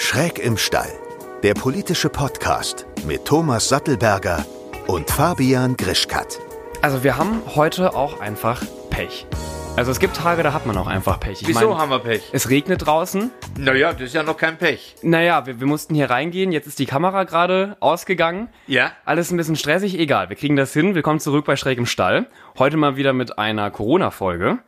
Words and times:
Schräg 0.00 0.38
im 0.38 0.56
Stall, 0.56 0.92
der 1.42 1.54
politische 1.54 2.08
Podcast 2.08 2.86
mit 3.04 3.24
Thomas 3.24 3.68
Sattelberger 3.68 4.46
und 4.86 5.10
Fabian 5.10 5.76
Grischkat. 5.76 6.38
Also 6.82 7.02
wir 7.02 7.16
haben 7.16 7.42
heute 7.56 7.96
auch 7.96 8.20
einfach 8.20 8.62
Pech. 8.90 9.26
Also 9.74 9.90
es 9.90 9.98
gibt 9.98 10.16
Tage, 10.16 10.44
da 10.44 10.52
hat 10.52 10.66
man 10.66 10.76
auch 10.76 10.86
einfach 10.86 11.18
Pech. 11.18 11.42
Ich 11.42 11.48
Wieso 11.48 11.70
mein, 11.70 11.78
haben 11.78 11.90
wir 11.90 11.98
Pech? 11.98 12.30
Es 12.32 12.48
regnet 12.48 12.86
draußen. 12.86 13.32
Naja, 13.58 13.92
das 13.92 14.02
ist 14.02 14.14
ja 14.14 14.22
noch 14.22 14.36
kein 14.36 14.56
Pech. 14.56 14.94
Naja, 15.02 15.46
wir, 15.46 15.58
wir 15.58 15.66
mussten 15.66 15.96
hier 15.96 16.08
reingehen. 16.08 16.52
Jetzt 16.52 16.68
ist 16.68 16.78
die 16.78 16.86
Kamera 16.86 17.24
gerade 17.24 17.76
ausgegangen. 17.80 18.48
Ja? 18.68 18.92
Alles 19.04 19.32
ein 19.32 19.36
bisschen 19.36 19.56
stressig. 19.56 19.98
Egal, 19.98 20.28
wir 20.28 20.36
kriegen 20.36 20.54
das 20.54 20.72
hin. 20.72 20.94
Willkommen 20.94 21.18
zurück 21.18 21.44
bei 21.44 21.56
Schräg 21.56 21.76
im 21.76 21.86
Stall. 21.86 22.26
Heute 22.56 22.76
mal 22.76 22.94
wieder 22.96 23.12
mit 23.12 23.36
einer 23.36 23.68
Corona-Folge. 23.72 24.58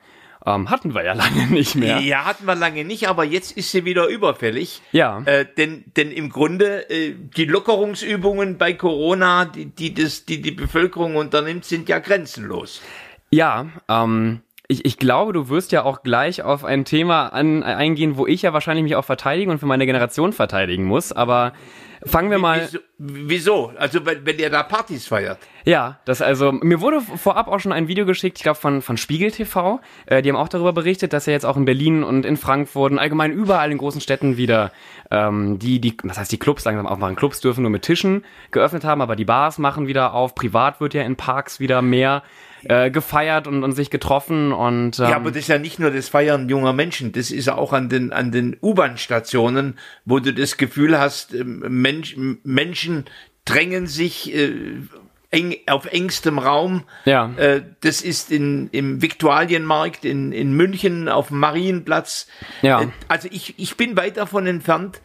Ähm, 0.46 0.70
hatten 0.70 0.94
wir 0.94 1.04
ja 1.04 1.12
lange 1.14 1.46
nicht 1.46 1.74
mehr. 1.74 2.00
Ja, 2.00 2.24
hatten 2.24 2.46
wir 2.46 2.54
lange 2.54 2.84
nicht, 2.84 3.08
aber 3.08 3.24
jetzt 3.24 3.56
ist 3.56 3.70
sie 3.70 3.84
wieder 3.84 4.06
überfällig. 4.06 4.82
Ja. 4.92 5.22
Äh, 5.24 5.46
denn, 5.56 5.84
denn 5.96 6.10
im 6.10 6.30
Grunde, 6.30 6.88
äh, 6.90 7.14
die 7.36 7.44
Lockerungsübungen 7.44 8.58
bei 8.58 8.72
Corona, 8.72 9.44
die, 9.44 9.66
die, 9.66 9.94
das, 9.94 10.24
die 10.24 10.40
die 10.40 10.52
Bevölkerung 10.52 11.16
unternimmt, 11.16 11.64
sind 11.64 11.88
ja 11.88 11.98
grenzenlos. 11.98 12.80
Ja, 13.30 13.66
ähm, 13.88 14.40
ich, 14.66 14.84
ich 14.84 14.98
glaube, 14.98 15.32
du 15.32 15.48
wirst 15.48 15.72
ja 15.72 15.82
auch 15.82 16.02
gleich 16.02 16.42
auf 16.42 16.64
ein 16.64 16.84
Thema 16.84 17.28
an, 17.28 17.62
eingehen, 17.62 18.16
wo 18.16 18.26
ich 18.26 18.42
ja 18.42 18.52
wahrscheinlich 18.52 18.84
mich 18.84 18.96
auch 18.96 19.04
verteidigen 19.04 19.50
und 19.50 19.58
für 19.58 19.66
meine 19.66 19.84
Generation 19.84 20.32
verteidigen 20.32 20.84
muss. 20.84 21.12
Aber 21.12 21.52
fangen 22.04 22.30
wir 22.30 22.38
mal. 22.38 22.68
Wieso? 22.98 23.72
Also, 23.76 24.04
wenn, 24.04 24.24
wenn 24.26 24.38
ihr 24.38 24.50
da 24.50 24.62
Partys 24.62 25.06
feiert. 25.06 25.38
Ja, 25.64 25.98
das 26.04 26.22
also, 26.22 26.52
mir 26.52 26.80
wurde 26.80 27.00
vorab 27.00 27.48
auch 27.48 27.60
schon 27.60 27.72
ein 27.72 27.88
Video 27.88 28.06
geschickt, 28.06 28.38
ich 28.38 28.42
glaube 28.42 28.58
von, 28.58 28.82
von 28.82 28.96
Spiegel 28.96 29.30
TV. 29.30 29.80
Äh, 30.06 30.22
die 30.22 30.30
haben 30.30 30.36
auch 30.36 30.48
darüber 30.48 30.72
berichtet, 30.72 31.12
dass 31.12 31.26
ja 31.26 31.32
jetzt 31.32 31.46
auch 31.46 31.56
in 31.56 31.64
Berlin 31.64 32.02
und 32.02 32.24
in 32.24 32.36
Frankfurt 32.36 32.92
und 32.92 32.98
allgemein 32.98 33.32
überall 33.32 33.70
in 33.70 33.78
großen 33.78 34.00
Städten 34.00 34.36
wieder 34.36 34.72
ähm, 35.10 35.58
die, 35.58 35.80
die, 35.80 35.96
was 36.02 36.18
heißt 36.18 36.32
die 36.32 36.38
Clubs 36.38 36.64
langsam 36.64 36.86
aufmachen. 36.86 37.16
Clubs 37.16 37.40
dürfen 37.40 37.62
nur 37.62 37.70
mit 37.70 37.82
Tischen 37.82 38.24
geöffnet 38.50 38.84
haben, 38.84 39.00
aber 39.02 39.16
die 39.16 39.24
Bars 39.24 39.58
machen 39.58 39.86
wieder 39.86 40.14
auf. 40.14 40.34
Privat 40.34 40.80
wird 40.80 40.94
ja 40.94 41.02
in 41.02 41.16
Parks 41.16 41.60
wieder 41.60 41.82
mehr 41.82 42.22
äh, 42.64 42.90
gefeiert 42.90 43.46
und, 43.46 43.64
und 43.64 43.72
sich 43.72 43.90
getroffen 43.90 44.52
und 44.52 44.98
ähm, 44.98 45.04
Ja, 45.08 45.16
aber 45.16 45.30
das 45.30 45.40
ist 45.40 45.48
ja 45.48 45.58
nicht 45.58 45.78
nur 45.78 45.90
das 45.90 46.08
Feiern 46.08 46.48
junger 46.48 46.72
Menschen, 46.72 47.12
das 47.12 47.30
ist 47.30 47.46
ja 47.46 47.56
auch 47.56 47.72
an 47.72 47.88
den, 47.88 48.12
an 48.12 48.32
den 48.32 48.56
U-Bahn-Stationen, 48.60 49.78
wo 50.04 50.18
du 50.18 50.32
das 50.32 50.56
Gefühl 50.56 50.98
hast, 50.98 51.34
ähm, 51.34 51.64
Mensch, 51.68 52.16
Menschen 52.44 53.04
drängen 53.44 53.86
sich 53.86 54.34
äh, 54.34 54.52
eng, 55.30 55.56
auf 55.66 55.86
engstem 55.86 56.38
Raum. 56.38 56.84
Ja. 57.04 57.32
Äh, 57.36 57.62
das 57.80 58.02
ist 58.02 58.30
in, 58.30 58.68
im 58.72 59.00
Viktualienmarkt 59.00 60.04
in, 60.04 60.32
in 60.32 60.52
München 60.52 61.08
auf 61.08 61.28
dem 61.28 61.38
Marienplatz. 61.38 62.26
Ja. 62.62 62.82
Äh, 62.82 62.88
also 63.08 63.28
ich, 63.30 63.54
ich 63.58 63.76
bin 63.76 63.96
weit 63.96 64.16
davon 64.16 64.46
entfernt, 64.46 65.00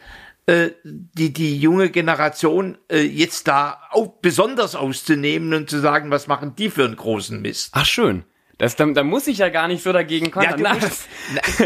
äh, 0.46 0.70
die, 0.84 1.32
die 1.32 1.58
junge 1.58 1.90
Generation 1.90 2.78
äh, 2.90 3.00
jetzt 3.02 3.48
da 3.48 3.80
auch 3.90 4.08
besonders 4.22 4.74
auszunehmen 4.76 5.52
und 5.54 5.68
zu 5.70 5.78
sagen, 5.80 6.10
was 6.10 6.26
machen 6.28 6.54
die 6.56 6.70
für 6.70 6.84
einen 6.84 6.96
großen 6.96 7.40
Mist. 7.42 7.70
Ach 7.72 7.84
schön. 7.86 8.24
Das, 8.58 8.74
da, 8.76 8.86
da 8.86 9.02
muss 9.02 9.26
ich 9.26 9.38
ja 9.38 9.48
gar 9.50 9.68
nicht 9.68 9.82
so 9.82 9.92
dagegen 9.92 10.26
Ja, 10.26 10.30
kontern. 10.32 10.56
du 10.58 10.62
Na, 10.62 10.74
musst, 10.74 11.08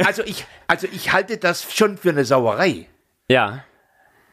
also 0.07 0.23
ich, 0.25 0.45
also 0.67 0.89
ich 0.93 1.13
halte 1.13 1.37
das 1.37 1.73
schon 1.73 1.97
für 1.99 2.11
eine 2.11 2.25
Sauerei. 2.25 2.87
ja. 3.29 3.65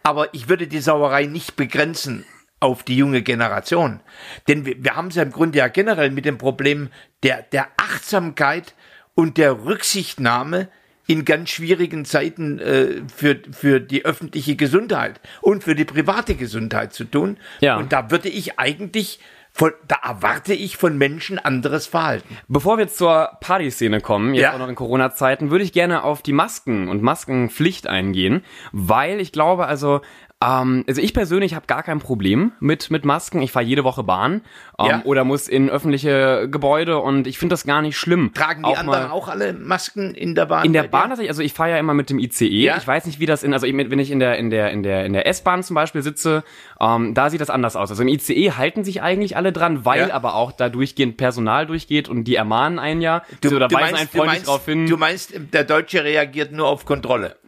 Aber 0.04 0.34
ich 0.34 0.48
würde 0.48 0.68
die 0.68 0.80
Sauerei 0.80 1.26
nicht 1.26 1.58
begrenzen 1.58 2.24
auf 2.62 2.84
die 2.84 2.96
junge 2.96 3.22
Generation. 3.24 4.00
Denn 4.48 4.66
wir, 4.66 4.82
wir 4.82 4.96
haben 4.96 5.10
es 5.10 5.16
ja 5.16 5.24
im 5.24 5.34
Grunde 5.34 5.58
ja 5.60 5.68
generell 5.68 6.12
mit 6.12 6.24
dem 6.24 6.38
Problem 6.38 6.90
der, 7.24 7.42
der 7.42 7.68
Achtsamkeit 7.76 8.74
und 9.16 9.38
der 9.38 9.66
Rücksichtnahme 9.66 10.70
in 11.08 11.26
ganz 11.26 11.50
schwierigen 11.50 12.06
Zeiten 12.06 12.60
äh, 12.60 13.02
für, 13.14 13.38
für 13.52 13.80
die 13.80 14.06
öffentliche 14.06 14.56
Gesundheit 14.56 15.20
und 15.42 15.64
für 15.64 15.74
die 15.74 15.86
private 15.86 16.36
Gesundheit 16.36 16.94
zu 16.94 17.06
tun. 17.06 17.38
Ja. 17.62 17.78
Und 17.78 17.94
da 17.94 18.12
würde 18.12 18.28
ich 18.30 18.60
eigentlich, 18.60 19.20
von, 19.54 19.72
da 19.88 19.96
erwarte 20.04 20.54
ich 20.54 20.76
von 20.78 20.98
Menschen 20.98 21.40
anderes 21.40 21.88
Verhalten. 21.88 22.38
Bevor 22.50 22.78
wir 22.78 22.90
zur 22.90 23.32
Partyszene 23.40 24.02
kommen, 24.02 24.34
jetzt 24.34 24.44
Ja. 24.44 24.54
auch 24.54 24.60
noch 24.60 24.68
in 24.70 24.76
Corona-Zeiten, 24.76 25.50
würde 25.50 25.64
ich 25.64 25.72
gerne 25.74 26.04
auf 26.04 26.22
die 26.22 26.34
Masken 26.34 26.90
und 26.90 27.02
Maskenpflicht 27.02 27.88
eingehen, 27.88 28.44
weil 28.74 29.20
ich 29.22 29.32
glaube, 29.32 29.66
also 29.66 30.02
ähm, 30.44 30.84
also 30.88 31.02
ich 31.02 31.14
persönlich 31.14 31.56
habe 31.56 31.66
gar 31.66 31.82
kein 31.84 32.00
Problem 32.00 32.52
mit 32.60 32.92
mit 32.92 33.06
Masken. 33.06 33.42
Ich 33.42 33.52
fahre 33.52 33.66
jede 33.66 33.84
Woche 33.84 34.04
Bahn 34.04 34.42
ähm, 34.80 34.86
Ja. 34.88 35.02
oder 35.04 35.24
muss 35.24 35.48
in 35.48 35.70
öffentliche 35.70 36.48
Gebäude 36.50 37.00
und 37.00 37.26
ich 37.26 37.40
finde 37.40 37.54
das 37.54 37.66
gar 37.66 37.82
nicht 37.82 37.98
schlimm. 37.98 38.32
Tragen 38.36 38.62
die 38.64 38.70
Auch 38.70 38.78
anderen 38.78 39.10
auch 39.10 39.28
alle 39.30 39.54
Masken 39.54 40.14
in 40.14 40.36
der 40.36 40.46
Bahn? 40.46 40.66
in 40.66 40.74
der? 40.74 40.84
Bahn 40.84 41.10
tatsächlich, 41.10 41.32
also 41.32 41.42
ich 41.42 41.54
fahre 41.54 41.72
ja 41.72 41.78
immer 41.80 41.94
mit 41.96 42.10
dem 42.12 42.20
ICE. 42.20 42.48
Ja. 42.48 42.78
Ich 42.78 42.86
weiß 42.88 43.06
nicht, 43.08 43.20
wie 43.20 43.26
das 43.26 43.42
in, 43.44 43.52
also 43.54 43.66
ich- 43.66 43.76
wenn 43.76 43.98
ich 44.00 44.12
in 44.12 44.20
der 44.20 44.38
in 44.38 44.50
der 44.52 44.72
in 44.72 44.84
der 44.84 45.06
in 45.06 45.14
der 45.14 45.26
S-Bahn 45.28 45.64
zum 45.64 45.74
Beispiel 45.74 46.04
sitze, 46.04 46.44
ähm, 46.80 47.16
da 47.16 47.30
sieht 47.32 47.42
das 47.42 47.50
anders 47.50 47.76
aus. 47.76 47.90
Also 47.90 48.04
im 48.04 48.08
ICE 48.10 48.52
halten 48.52 48.84
sich 48.84 49.02
eigentlich 49.02 49.36
alle 49.38 49.52
dran, 49.52 49.86
weil 49.86 50.10
Ja. 50.10 50.14
aber 50.14 50.36
auch 50.36 50.52
da 50.52 50.70
durchgehend 50.70 51.18
Personal 51.18 51.66
durchgeht 51.66 52.10
und 52.10 52.26
die 52.26 52.36
ermahnen 52.36 52.78
einen 52.78 53.02
ja, 53.02 53.24
du, 53.42 53.56
oder 53.56 53.72
weisen 53.72 53.96
einen 53.96 54.08
freundlich 54.08 54.44
darauf 54.44 54.66
hin. 54.66 54.86
du 54.86 54.98
meinst, 54.98 55.34
der 55.54 55.64
Deutsche 55.64 56.04
reagiert 56.04 56.52
nur 56.52 56.68
auf 56.68 56.86
Kontrolle. 56.86 57.38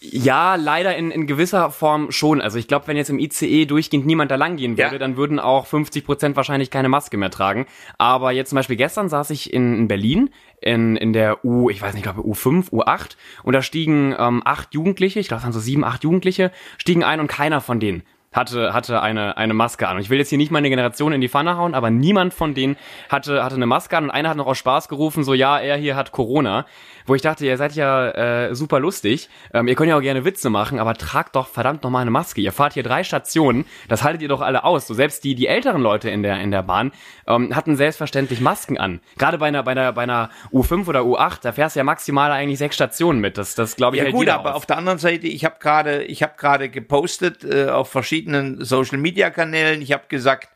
Ja, 0.00 0.56
leider 0.56 0.96
in, 0.96 1.10
in 1.10 1.26
gewisser 1.26 1.70
Form 1.70 2.10
schon. 2.10 2.40
Also 2.40 2.58
ich 2.58 2.68
glaube, 2.68 2.86
wenn 2.86 2.96
jetzt 2.96 3.10
im 3.10 3.18
ICE 3.18 3.66
durchgehend 3.66 4.06
niemand 4.06 4.30
da 4.30 4.36
lang 4.36 4.56
gehen 4.56 4.76
würde, 4.76 4.92
Ja. 4.92 4.98
dann 4.98 5.16
würden 5.16 5.38
auch 5.40 5.66
50 5.66 6.04
Prozent 6.04 6.36
wahrscheinlich 6.36 6.70
keine 6.70 6.88
Maske 6.88 7.16
mehr 7.16 7.30
tragen. 7.30 7.66
Aber 7.98 8.32
jetzt 8.32 8.50
zum 8.50 8.56
Beispiel 8.56 8.76
gestern 8.76 9.08
saß 9.08 9.30
ich 9.30 9.52
in, 9.52 9.74
in 9.78 9.88
Berlin 9.88 10.30
in, 10.60 10.96
in 10.96 11.12
der 11.12 11.44
U, 11.44 11.68
ich 11.68 11.82
weiß 11.82 11.92
nicht, 11.94 12.06
ich 12.06 12.12
glaube 12.12 12.26
U5, 12.28 12.70
U8 12.70 13.16
und 13.42 13.52
da 13.52 13.60
stiegen 13.62 14.14
ähm, 14.18 14.42
acht 14.44 14.72
Jugendliche, 14.72 15.20
ich 15.20 15.28
glaube 15.28 15.40
es 15.40 15.44
waren 15.44 15.52
so 15.52 15.60
sieben, 15.60 15.84
acht 15.84 16.04
Jugendliche, 16.04 16.52
stiegen 16.78 17.04
ein 17.04 17.20
und 17.20 17.26
keiner 17.26 17.60
von 17.60 17.80
denen 17.80 18.02
hatte, 18.32 18.72
hatte 18.74 19.00
eine, 19.00 19.36
eine 19.36 19.54
Maske 19.54 19.86
an. 19.86 19.96
Und 19.96 20.02
ich 20.02 20.10
will 20.10 20.18
jetzt 20.18 20.30
hier 20.30 20.38
nicht 20.38 20.50
meine 20.50 20.68
Generation 20.68 21.12
in 21.12 21.20
die 21.20 21.28
Pfanne 21.28 21.56
hauen, 21.56 21.72
aber 21.74 21.90
niemand 21.90 22.34
von 22.34 22.52
denen 22.54 22.76
hatte, 23.08 23.44
hatte 23.44 23.54
eine 23.54 23.66
Maske 23.66 23.96
an 23.96 24.04
und 24.04 24.10
einer 24.10 24.30
hat 24.30 24.36
noch 24.36 24.46
aus 24.48 24.58
Spaß 24.58 24.88
gerufen, 24.88 25.22
so 25.22 25.34
ja, 25.34 25.58
er 25.60 25.76
hier 25.76 25.94
hat 25.94 26.10
Corona. 26.10 26.66
Wo 27.06 27.14
ich 27.14 27.22
dachte, 27.22 27.44
ihr 27.44 27.56
seid 27.56 27.74
ja 27.74 28.10
äh, 28.10 28.54
super 28.54 28.80
lustig. 28.80 29.28
Ähm, 29.52 29.68
ihr 29.68 29.74
könnt 29.74 29.90
ja 29.90 29.96
auch 29.96 30.02
gerne 30.02 30.24
Witze 30.24 30.48
machen, 30.50 30.78
aber 30.78 30.94
tragt 30.94 31.36
doch 31.36 31.48
verdammt 31.48 31.82
nochmal 31.82 32.02
eine 32.02 32.10
Maske. 32.10 32.40
Ihr 32.40 32.52
fahrt 32.52 32.74
hier 32.74 32.82
drei 32.82 33.04
Stationen, 33.04 33.66
das 33.88 34.02
haltet 34.02 34.22
ihr 34.22 34.28
doch 34.28 34.40
alle 34.40 34.64
aus. 34.64 34.86
So 34.86 34.94
selbst 34.94 35.24
die, 35.24 35.34
die 35.34 35.46
älteren 35.46 35.82
Leute 35.82 36.08
in 36.10 36.22
der, 36.22 36.40
in 36.40 36.50
der 36.50 36.62
Bahn 36.62 36.92
ähm, 37.26 37.54
hatten 37.54 37.76
selbstverständlich 37.76 38.40
Masken 38.40 38.78
an. 38.78 39.00
Gerade 39.18 39.38
bei 39.38 39.46
einer, 39.46 39.62
bei 39.62 39.72
einer, 39.72 39.92
bei 39.92 40.02
einer 40.02 40.30
U5 40.52 40.86
oder 40.86 41.00
U8, 41.00 41.40
da 41.42 41.52
fährst 41.52 41.76
du 41.76 41.80
ja 41.80 41.84
maximal 41.84 42.32
eigentlich 42.32 42.58
sechs 42.58 42.74
Stationen 42.76 43.20
mit. 43.20 43.36
Das, 43.36 43.54
das 43.54 43.76
glaube 43.76 43.96
ich, 43.96 43.98
Ja 43.98 44.04
hält 44.04 44.14
gut, 44.14 44.28
aber 44.28 44.50
aus. 44.50 44.56
auf 44.56 44.66
der 44.66 44.78
anderen 44.78 44.98
Seite, 44.98 45.26
ich 45.26 45.44
habe 45.44 45.56
gerade, 45.60 46.04
ich 46.04 46.22
habe 46.22 46.34
gerade 46.38 46.68
gepostet 46.70 47.44
äh, 47.44 47.68
auf 47.68 47.90
verschiedenen 47.90 48.64
Social 48.64 48.98
Media 48.98 49.30
Kanälen. 49.30 49.82
Ich 49.82 49.92
habe 49.92 50.04
gesagt, 50.08 50.48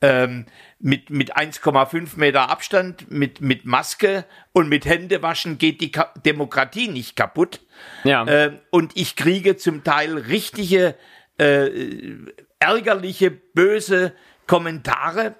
ähm, 0.00 0.46
mit 0.82 1.10
mit 1.10 1.36
1,5 1.36 2.16
Meter 2.16 2.50
Abstand, 2.50 3.10
mit 3.10 3.40
mit 3.40 3.64
Maske 3.64 4.24
und 4.52 4.68
mit 4.68 4.84
Händewaschen 4.84 5.56
geht 5.56 5.80
die 5.80 5.92
Ka 5.92 6.12
Demokratie 6.26 6.88
nicht 6.88 7.16
kaputt. 7.16 7.60
Ja. 8.04 8.26
Ähm, 8.26 8.58
und 8.70 8.92
ich 8.96 9.16
kriege 9.16 9.56
zum 9.56 9.84
Teil 9.84 10.18
richtige 10.18 10.96
äh, 11.38 11.70
ärgerliche, 12.58 13.30
böse 13.30 14.12
Kommentare 14.46 15.36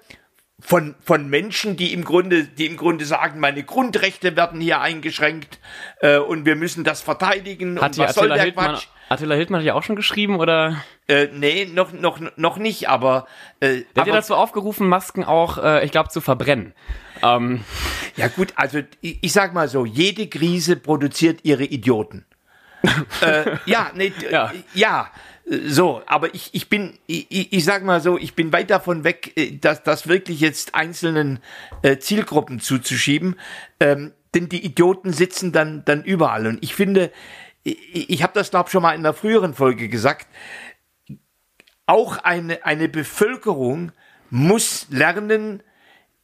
von, 0.59 0.95
von 1.01 1.29
Menschen, 1.29 1.75
die 1.75 1.93
im 1.93 2.05
Grunde, 2.05 2.45
die 2.45 2.65
im 2.65 2.77
Grunde 2.77 3.05
sagen, 3.05 3.39
meine 3.39 3.63
Grundrechte 3.63 4.35
werden 4.37 4.61
hier 4.61 4.79
eingeschränkt 4.79 5.59
äh, 5.99 6.17
und 6.17 6.45
wir 6.45 6.55
müssen 6.55 6.83
das 6.83 7.01
verteidigen. 7.01 7.81
Hat 7.81 7.97
und 7.97 7.97
was 7.97 8.15
soll 8.15 8.29
der 8.29 8.51
Quatsch? 8.51 8.87
Attila 9.13 9.35
Hildmann 9.35 9.61
hat 9.61 9.65
ja 9.65 9.73
auch 9.75 9.83
schon 9.83 9.95
geschrieben, 9.95 10.39
oder? 10.39 10.83
Äh, 11.07 11.27
nee, 11.33 11.65
noch, 11.65 11.91
noch, 11.93 12.19
noch 12.35 12.57
nicht, 12.57 12.89
aber, 12.89 13.27
äh, 13.59 13.67
Der 13.67 13.77
hat 13.77 13.85
ja 13.95 14.01
aber 14.03 14.11
dazu 14.13 14.35
aufgerufen, 14.35 14.87
Masken 14.87 15.23
auch, 15.23 15.57
äh, 15.57 15.85
ich 15.85 15.91
glaube, 15.91 16.09
zu 16.09 16.21
verbrennen. 16.21 16.73
Ähm, 17.21 17.63
ja 18.15 18.27
gut, 18.27 18.53
also 18.55 18.79
ich, 19.01 19.19
ich 19.21 19.31
sag 19.33 19.53
mal 19.53 19.67
so, 19.67 19.85
jede 19.85 20.27
Krise 20.27 20.75
produziert 20.75 21.39
ihre 21.43 21.63
Idioten. 21.63 22.25
äh, 23.21 23.57
ja, 23.65 23.91
nee, 23.95 24.11
Ja. 24.29 24.51
ja. 24.73 25.09
so, 25.45 26.01
aber 26.05 26.33
ich, 26.35 26.49
ich 26.53 26.69
bin, 26.69 26.97
ich, 27.07 27.53
ich 27.53 27.63
sag 27.63 27.83
mal 27.83 28.01
so, 28.01 28.17
ich 28.17 28.33
bin 28.33 28.51
weit 28.51 28.69
davon 28.69 29.03
weg, 29.03 29.33
äh, 29.35 29.57
das, 29.59 29.83
das 29.83 30.07
wirklich 30.07 30.39
jetzt 30.39 30.75
einzelnen 30.75 31.39
äh, 31.81 31.97
Zielgruppen 31.97 32.59
zuzuschieben, 32.59 33.35
ähm, 33.79 34.11
denn 34.33 34.49
die 34.49 34.65
Idioten 34.65 35.13
sitzen 35.13 35.51
dann, 35.51 35.85
dann 35.85 36.03
überall. 36.03 36.47
Und 36.47 36.63
ich 36.63 36.75
finde, 36.75 37.11
ich, 37.63 38.09
ich 38.09 38.23
habe 38.23 38.33
das 38.33 38.51
glaube 38.51 38.69
schon 38.69 38.81
mal 38.83 38.93
in 38.93 38.99
einer 38.99 39.13
früheren 39.13 39.53
Folge 39.53 39.89
gesagt, 39.89 40.27
auch 41.85 42.17
eine, 42.17 42.65
eine 42.65 42.89
Bevölkerung 42.89 43.91
muss 44.29 44.87
lernen, 44.89 45.63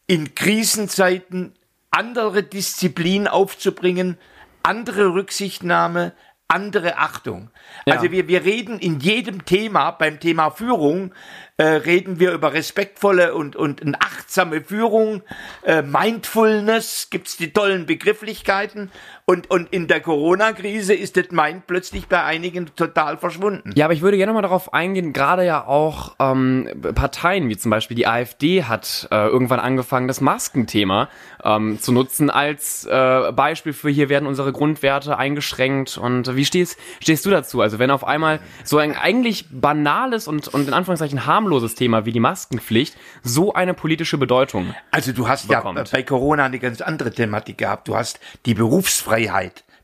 in 0.08 0.34
Krisenzeiten 0.34 1.54
andere 1.92 2.44
Disziplin 2.44 3.28
aufzubringen, 3.28 4.18
andere 4.64 5.14
Rücksichtnahme, 5.14 6.14
andere 6.48 6.98
Achtung. 6.98 7.52
Ja. 7.86 7.96
Also 7.96 8.12
wir, 8.12 8.28
wir 8.28 8.44
reden 8.44 8.80
in 8.80 9.00
jedem 9.00 9.46
Thema, 9.46 9.92
beim 9.92 10.20
Thema 10.20 10.50
Führung, 10.50 11.14
äh, 11.58 11.64
reden 11.64 12.20
wir 12.20 12.32
über 12.32 12.54
respektvolle 12.54 13.36
und, 13.36 13.56
und 13.56 13.84
eine 13.84 14.02
achtsame 14.02 14.64
Führung, 14.64 15.22
äh, 15.64 15.84
Mindfulness, 15.84 17.10
gibt's 17.12 17.38
die 17.38 17.54
tollen 17.54 17.86
Begrifflichkeiten 17.86 18.92
Und, 19.30 19.52
und 19.52 19.72
in 19.72 19.88
der 19.88 20.00
Corona-Krise 20.00 20.96
ist 20.96 21.16
das 21.16 21.30
Mind 21.30 21.68
plötzlich 21.68 22.08
bei 22.08 22.24
einigen 22.24 22.74
total 22.76 23.16
verschwunden. 23.18 23.74
Ja, 23.76 23.86
aber 23.86 23.94
ich 23.94 24.02
würde 24.02 24.18
gerne 24.18 24.34
mal 24.34 24.42
darauf 24.42 24.74
eingehen, 24.74 25.14
gerade 25.14 25.46
ja 25.46 25.68
auch 25.68 26.16
ähm, 26.18 26.68
Parteien 26.96 27.48
wie 27.48 27.56
zum 27.56 27.70
Beispiel 27.70 27.94
die 27.94 28.08
AfD 28.08 28.64
hat 28.64 29.08
äh, 29.12 29.28
irgendwann 29.28 29.60
angefangen, 29.60 30.08
das 30.08 30.20
Maskenthema 30.20 31.10
ähm, 31.44 31.80
zu 31.80 31.92
nutzen 31.92 32.32
als 32.32 32.86
äh, 32.86 33.32
Beispiel 33.32 33.74
für 33.74 33.92
hier 33.92 34.10
werden 34.10 34.28
unsere 34.28 34.52
Grundwerte 34.52 35.20
eingeschränkt. 35.20 36.00
Und 36.00 36.36
wie 36.36 36.44
stehst, 36.44 36.80
stehst 37.00 37.24
du 37.24 37.30
dazu? 37.30 37.62
Also 37.62 37.78
wenn 37.78 37.92
auf 37.92 38.04
einmal 38.04 38.40
so 38.64 38.80
ein 38.80 38.98
eigentlich 38.98 39.46
banales 39.52 40.28
und, 40.28 40.48
und 40.48 40.68
in 40.68 40.74
Anführungszeichen 40.74 41.28
harmloses 41.28 41.76
Thema 41.76 42.04
wie 42.08 42.14
die 42.14 42.20
Maskenpflicht 42.20 42.98
so 43.22 43.54
eine 43.54 43.76
politische 43.76 44.18
Bedeutung 44.18 44.74
Also 44.90 45.12
du 45.12 45.28
hast 45.28 45.48
bekommt. 45.48 45.78
ja 45.78 45.84
bei 45.92 46.02
Corona 46.02 46.46
eine 46.46 46.58
ganz 46.58 46.82
andere 46.82 47.12
Thematik 47.12 47.60
gehabt. 47.60 47.88
Du 47.88 47.96
hast 47.96 48.20
die 48.48 48.56
Berufsfreiheit, 48.56 49.19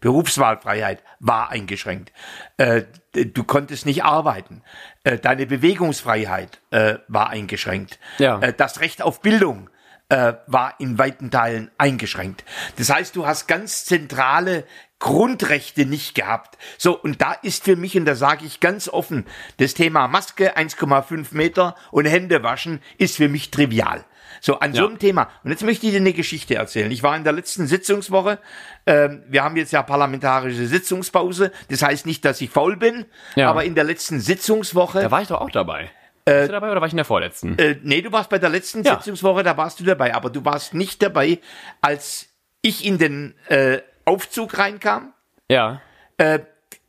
Berufswahlfreiheit 0.06 1.02
war 1.20 1.50
eingeschränkt. 1.50 2.12
Äh, 2.58 2.84
du 3.14 3.44
konntest 3.44 3.88
nicht 3.88 4.04
arbeiten. 4.04 4.62
Äh, 5.04 5.18
deine 5.18 5.48
Bewegungsfreiheit 5.48 6.62
äh, 6.70 7.00
war 7.08 7.30
eingeschränkt. 7.30 8.00
Ja. 8.20 8.38
Das 8.52 8.82
Recht 8.82 9.02
auf 9.02 9.22
Bildung 9.22 9.70
war 10.08 10.76
in 10.78 11.00
weiten 11.00 11.32
Teilen 11.32 11.72
eingeschränkt. 11.80 12.44
Das 12.78 12.92
heißt, 12.92 13.16
du 13.16 13.26
hast 13.26 13.48
ganz 13.48 13.86
zentrale 13.86 14.66
Grundrechte 15.00 15.88
nicht 15.88 16.14
gehabt. 16.14 16.60
So, 16.78 16.96
und 16.96 17.24
da 17.24 17.34
ist 17.34 17.64
für 17.64 17.76
mich, 17.76 17.98
und 17.98 18.06
da 18.06 18.14
sage 18.14 18.46
ich 18.46 18.60
ganz 18.60 18.88
offen, 18.88 19.26
das 19.58 19.74
Thema 19.74 20.08
Maske 20.08 20.56
1,5 20.56 21.36
Meter 21.36 21.76
und 21.90 22.06
Hände 22.06 22.44
waschen 22.44 22.84
ist 23.00 23.18
für 23.18 23.30
mich 23.30 23.50
trivial. 23.50 24.06
So, 24.42 24.60
an 24.60 24.74
so 24.74 24.82
Ja. 24.84 24.88
einem 24.88 25.00
Thema. 25.00 25.30
Und 25.44 25.52
jetzt 25.52 25.64
möchte 25.64 25.86
ich 25.86 25.92
dir 25.94 26.00
eine 26.00 26.14
Geschichte 26.14 26.56
erzählen. 26.56 26.92
Ich 26.92 27.04
war 27.04 27.16
in 27.16 27.24
der 27.24 27.34
letzten 27.34 27.68
Sitzungswoche, 27.68 28.40
ähm, 28.86 29.24
wir 29.28 29.44
haben 29.44 29.56
jetzt 29.58 29.72
ja 29.72 29.82
parlamentarische 29.84 30.68
Sitzungspause, 30.68 31.52
das 31.70 31.82
heißt 31.82 32.06
nicht, 32.06 32.24
dass 32.26 32.42
ich 32.42 32.50
faul 32.50 32.78
bin, 32.78 33.06
Ja. 33.36 33.50
aber 33.50 33.64
in 33.64 33.76
der 33.76 33.84
letzten 33.84 34.20
Sitzungswoche 34.20 35.02
Da 35.02 35.12
war 35.12 35.22
ich 35.22 35.28
doch 35.28 35.42
auch 35.42 35.52
dabei. 35.52 35.90
Warst 36.28 36.50
du 36.50 36.54
dabei 36.54 36.72
oder 36.72 36.82
war 36.82 36.88
ich 36.88 36.94
in 36.94 36.98
der 36.98 37.06
vorletzten? 37.06 37.58
äh, 37.60 37.78
nee, 37.84 38.02
du 38.02 38.12
warst 38.12 38.30
bei 38.30 38.40
der 38.40 38.50
letzten 38.50 38.84
Ja. 38.84 38.96
Sitzungswoche, 38.96 39.44
da 39.44 39.58
warst 39.58 39.80
du 39.80 39.84
dabei, 39.84 40.16
aber 40.16 40.30
du 40.32 40.44
warst 40.44 40.74
nicht 40.74 41.02
dabei, 41.04 41.40
als 41.82 42.30
ich 42.62 42.84
in 42.86 42.98
den 42.98 43.36
äh, 43.50 43.80
Aufzug 44.06 44.58
reinkam. 44.58 45.14
ja, 45.50 45.82
Äh, 46.18 46.40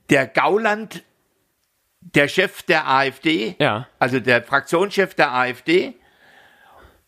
der 0.08 0.26
Gauland, 0.26 1.02
der 2.00 2.28
Chef 2.28 2.62
der 2.62 2.88
AfD, 2.88 3.56
Ja. 3.58 3.88
also 3.98 4.20
der 4.20 4.42
Fraktionschef 4.42 5.14
der 5.14 5.32
AfD, 5.34 5.94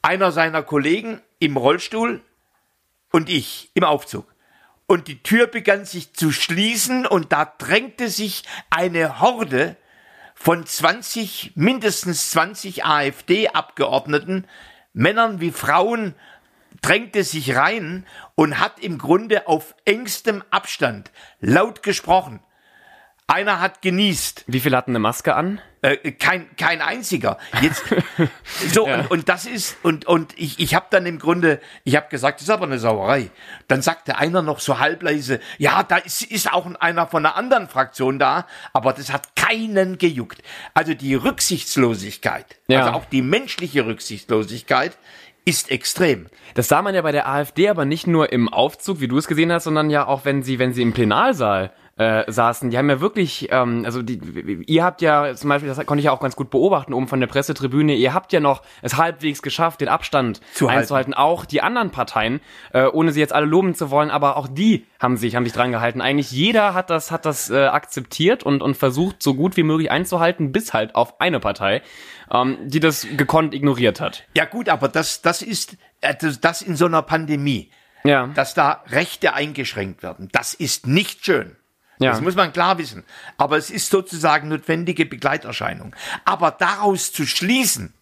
einer 0.08 0.32
seiner 0.32 0.62
Kollegen 0.62 1.20
im 1.38 1.58
Rollstuhl 1.58 2.22
und 3.12 3.28
ich 3.28 3.70
im 3.74 3.84
Aufzug. 3.84 4.34
Und 4.86 5.06
die 5.06 5.22
Tür 5.22 5.46
begann 5.46 5.84
sich 5.84 6.14
zu 6.14 6.32
schließen 6.32 7.04
und 7.06 7.30
da 7.30 7.44
drängte 7.44 8.08
sich 8.08 8.44
eine 8.70 9.20
Horde 9.20 9.76
von 10.34 10.64
20, 10.64 11.52
mindestens 11.56 12.30
20 12.30 12.86
AfD-Abgeordneten, 12.86 14.46
Männern 14.94 15.42
wie 15.42 15.50
Frauen, 15.50 16.14
drängte 16.80 17.22
sich 17.22 17.54
rein 17.54 18.06
und 18.34 18.58
hat 18.60 18.80
im 18.80 18.96
Grunde 18.96 19.46
auf 19.46 19.74
engstem 19.84 20.42
Abstand 20.48 21.10
laut 21.38 21.82
gesprochen. 21.82 22.40
Einer 23.30 23.60
hat 23.60 23.82
genießt, 23.82 24.44
wie 24.46 24.58
viele 24.60 24.76
hatten 24.76 24.92
eine 24.92 24.98
Maske 24.98 25.34
an? 25.36 25.60
äh, 25.82 26.10
kein, 26.12 26.48
kein 26.56 26.80
einziger. 26.80 27.38
Jetzt, 27.62 27.84
so, 28.72 28.88
Ja. 28.88 29.00
und, 29.02 29.10
und 29.12 29.28
das 29.28 29.46
ist, 29.46 29.76
und, 29.84 30.06
und 30.06 30.32
ich, 30.36 30.58
ich 30.58 30.74
habe 30.74 30.86
dann 30.90 31.06
im 31.06 31.18
Grunde, 31.20 31.60
ich 31.84 31.94
habe 31.94 32.08
gesagt, 32.08 32.40
das 32.40 32.48
ist 32.48 32.50
aber 32.50 32.64
eine 32.64 32.78
Sauerei. 32.80 33.30
Dann 33.68 33.80
sagte 33.82 34.16
einer 34.18 34.42
noch 34.42 34.58
so 34.58 34.80
halbleise, 34.80 35.38
ja, 35.58 35.82
da 35.84 35.98
ist, 35.98 36.22
ist 36.22 36.52
auch 36.52 36.66
einer 36.80 37.06
von 37.06 37.24
einer 37.24 37.36
anderen 37.36 37.68
Fraktion 37.68 38.18
da, 38.18 38.46
aber 38.72 38.92
das 38.92 39.12
hat 39.12 39.36
keinen 39.36 39.98
gejuckt. 39.98 40.42
Also 40.74 40.94
die 40.94 41.14
Rücksichtslosigkeit, 41.14 42.46
Ja. 42.66 42.80
also 42.80 42.92
auch 42.98 43.04
die 43.04 43.22
menschliche 43.22 43.86
Rücksichtslosigkeit, 43.86 44.98
ist 45.44 45.70
extrem. 45.70 46.26
Das 46.54 46.68
sah 46.68 46.82
man 46.82 46.94
ja 46.94 47.02
bei 47.02 47.12
der 47.12 47.28
AfD 47.28 47.68
aber 47.68 47.84
nicht 47.84 48.06
nur 48.06 48.32
im 48.32 48.48
Aufzug, 48.48 49.00
wie 49.00 49.08
du 49.08 49.16
es 49.16 49.28
gesehen 49.28 49.52
hast, 49.52 49.64
sondern 49.64 49.90
ja 49.90 50.06
auch, 50.06 50.24
wenn 50.24 50.42
sie, 50.42 50.58
wenn 50.58 50.74
sie 50.74 50.82
im 50.82 50.92
Plenarsaal 50.92 51.72
äh, 51.98 52.30
saßen. 52.30 52.70
Die 52.70 52.78
haben 52.78 52.88
ja 52.88 53.00
wirklich, 53.00 53.48
ähm, 53.50 53.82
also 53.84 54.02
die, 54.02 54.62
ihr 54.66 54.84
habt 54.84 55.02
ja 55.02 55.34
zum 55.34 55.48
Beispiel, 55.48 55.68
das 55.68 55.84
konnte 55.84 55.98
ich 55.98 56.04
ja 56.06 56.12
auch 56.12 56.20
ganz 56.20 56.36
gut 56.36 56.48
beobachten, 56.48 56.94
oben 56.94 57.08
von 57.08 57.18
der 57.18 57.26
Pressetribüne, 57.26 57.94
ihr 57.94 58.14
habt 58.14 58.32
ja 58.32 58.38
noch 58.40 58.62
es 58.82 58.96
halbwegs 58.96 59.42
geschafft, 59.42 59.80
den 59.80 59.88
Abstand 59.88 60.40
Zu 60.54 60.68
halten. 60.68 60.80
einzuhalten. 60.80 61.14
Auch 61.14 61.44
die 61.44 61.60
anderen 61.60 61.90
Parteien, 61.90 62.40
äh, 62.72 62.86
ohne 62.86 63.10
sie 63.10 63.20
jetzt 63.20 63.32
alle 63.32 63.46
loben 63.46 63.74
zu 63.74 63.90
wollen, 63.90 64.10
aber 64.10 64.36
auch 64.36 64.46
die 64.46 64.86
haben 65.00 65.16
sich, 65.16 65.34
haben 65.34 65.44
sich 65.44 65.52
dran 65.52 65.72
gehalten. 65.72 66.00
Eigentlich 66.00 66.30
jeder 66.30 66.72
hat 66.72 66.88
das, 66.88 67.10
hat 67.10 67.26
das 67.26 67.50
äh, 67.50 67.66
akzeptiert 67.66 68.44
und, 68.44 68.62
und 68.62 68.76
versucht, 68.76 69.22
so 69.22 69.34
gut 69.34 69.56
wie 69.56 69.64
möglich 69.64 69.90
einzuhalten, 69.90 70.52
bis 70.52 70.72
halt 70.72 70.94
auf 70.94 71.20
eine 71.20 71.40
Partei, 71.40 71.82
ähm, 72.32 72.58
die 72.64 72.80
das 72.80 73.08
gekonnt 73.16 73.54
ignoriert 73.54 74.00
hat. 74.00 74.22
Ja 74.36 74.44
gut, 74.44 74.68
aber 74.68 74.86
das, 74.88 75.20
das 75.20 75.42
ist, 75.42 75.76
äh, 76.00 76.14
das, 76.14 76.40
das 76.40 76.62
in 76.62 76.76
so 76.76 76.86
einer 76.86 77.02
Pandemie. 77.02 77.70
Ja. 78.04 78.28
dass 78.28 78.54
da 78.54 78.84
Rechte 78.86 79.34
eingeschränkt 79.34 80.04
werden. 80.04 80.28
Das 80.30 80.54
ist 80.54 80.86
nicht 80.86 81.26
schön. 81.26 81.57
Ja. 81.98 82.12
Das 82.12 82.20
muss 82.20 82.34
man 82.36 82.52
klar 82.52 82.78
wissen. 82.78 83.04
Aber 83.36 83.56
es 83.56 83.70
ist 83.70 83.90
sozusagen 83.90 84.48
notwendige 84.48 85.06
Begleiterscheinung. 85.06 85.94
Aber 86.24 86.50
daraus 86.50 87.12
zu 87.12 87.26
schließen, 87.26 87.92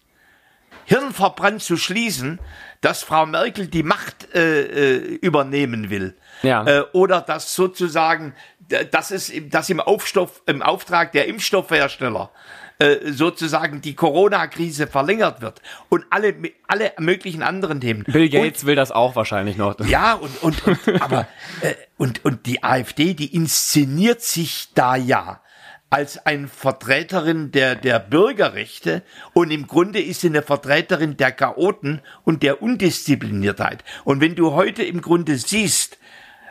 hirnverbrannt 0.85 1.61
zu 1.61 1.77
schließen, 1.77 2.39
dass 2.81 3.03
Frau 3.03 3.25
Merkel 3.25 3.67
die 3.67 3.83
Macht 3.83 4.33
äh, 4.33 4.95
äh, 4.95 4.97
übernehmen 5.15 5.89
will. 5.89 6.15
Ja. 6.43 6.65
Äh, 6.65 6.83
oder 6.93 7.21
dass 7.21 7.53
sozusagen, 7.55 8.33
d- 8.71 8.85
dass 8.85 9.11
es 9.11 9.29
im- 9.29 9.49
dass 9.49 9.69
im, 9.69 9.79
Aufstoff, 9.79 10.41
im 10.45 10.61
Auftrag 10.61 11.11
der 11.11 11.27
Impfstoffhersteller 11.27 12.31
äh, 12.79 13.11
sozusagen 13.11 13.81
die 13.81 13.95
Corona-Krise 13.95 14.85
verlängert 14.85 15.41
wird 15.41 15.61
und 15.89 16.05
alle, 16.11 16.35
alle 16.67 16.91
möglichen 16.99 17.41
anderen 17.41 17.81
Themen. 17.81 18.03
Bill 18.03 18.29
Gates 18.29 18.65
will 18.65 18.75
das 18.75 18.91
auch 18.91 19.15
wahrscheinlich 19.15 19.57
noch. 19.57 19.79
Ja, 19.87 20.13
und, 20.13 20.43
und, 20.43 20.67
und 20.67 20.79
aber 21.01 21.27
äh, 21.61 21.73
und, 21.97 22.23
und 22.23 22.45
die 22.45 22.63
AfD, 22.63 23.13
die 23.15 23.33
inszeniert 23.33 24.21
sich 24.21 24.69
da 24.75 24.95
ja 24.95 25.41
als 25.89 26.23
eine 26.25 26.49
Vertreterin 26.49 27.51
der, 27.51 27.73
der 27.75 27.97
Bürgerrechte 27.99 29.03
und 29.33 29.51
im 29.51 29.67
Grunde 29.67 30.01
ist 30.01 30.19
sie 30.21 30.27
eine 30.27 30.41
Vertreterin 30.43 31.15
der 31.17 31.31
Chaoten 31.31 32.01
und 32.25 32.43
der 32.43 32.61
Undiszipliniertheit. 32.61 33.83
Und 34.03 34.19
wenn 34.21 34.35
du 34.35 34.51
heute 34.53 34.83
im 34.83 35.01
Grunde 35.01 35.37
siehst, 35.37 35.96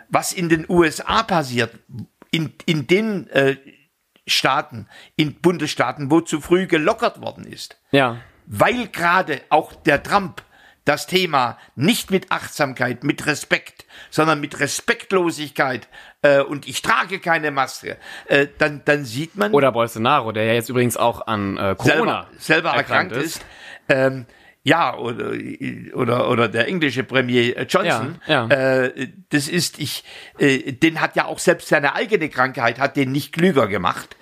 was 0.08 0.32
in 0.32 0.48
den 0.48 0.66
USA 0.68 1.22
passiert, 1.22 1.74
in, 2.30 2.52
in 2.66 2.86
den 2.86 3.28
äh, 3.30 3.56
Staaten, 4.26 4.88
in 5.16 5.34
Bundesstaaten, 5.40 6.10
wo 6.10 6.20
zu 6.20 6.40
früh 6.40 6.66
gelockert 6.66 7.20
worden 7.20 7.44
ist, 7.44 7.78
Ja. 7.92 8.18
weil 8.46 8.88
gerade 8.88 9.40
auch 9.50 9.72
der 9.72 10.02
Trump 10.02 10.42
das 10.84 11.06
Thema 11.08 11.58
nicht 11.74 12.10
mit 12.12 12.30
Achtsamkeit, 12.30 13.02
mit 13.02 13.26
Respekt, 13.26 13.86
sondern 14.10 14.40
mit 14.40 14.60
Respektlosigkeit 14.60 15.88
äh, 16.22 16.40
und 16.40 16.68
ich 16.68 16.80
trage 16.80 17.18
keine 17.18 17.50
Maske, 17.50 17.96
äh, 18.26 18.46
dann, 18.58 18.82
dann 18.84 19.04
sieht 19.04 19.36
man 19.36 19.52
Oder 19.52 19.72
Bolsonaro, 19.72 20.30
der 20.32 20.44
ja 20.44 20.52
jetzt 20.54 20.68
übrigens 20.68 20.96
auch 20.96 21.26
an 21.26 21.56
äh, 21.56 21.74
Corona 21.76 22.28
selber, 22.38 22.70
selber 22.70 22.70
erkrankt 22.70 23.16
ist. 23.16 23.44
Ähm, 23.88 24.26
ja, 24.66 24.96
oder, 24.98 25.32
oder, 25.94 26.28
oder 26.28 26.48
der 26.48 26.66
englische 26.66 27.04
Premier 27.04 27.62
Johnson, 27.68 28.20
Ja, 28.26 28.48
Äh, 28.48 29.08
das 29.28 29.46
ist, 29.46 29.78
ich, 29.78 30.02
äh, 30.38 30.72
den 30.72 31.00
hat 31.00 31.14
ja 31.14 31.26
auch 31.26 31.38
selbst 31.38 31.68
seine 31.68 31.94
eigene 31.94 32.28
Krankheit, 32.28 32.80
hat 32.80 32.96
den 32.96 33.12
nicht 33.12 33.32
klüger 33.32 33.68
gemacht. 33.68 34.16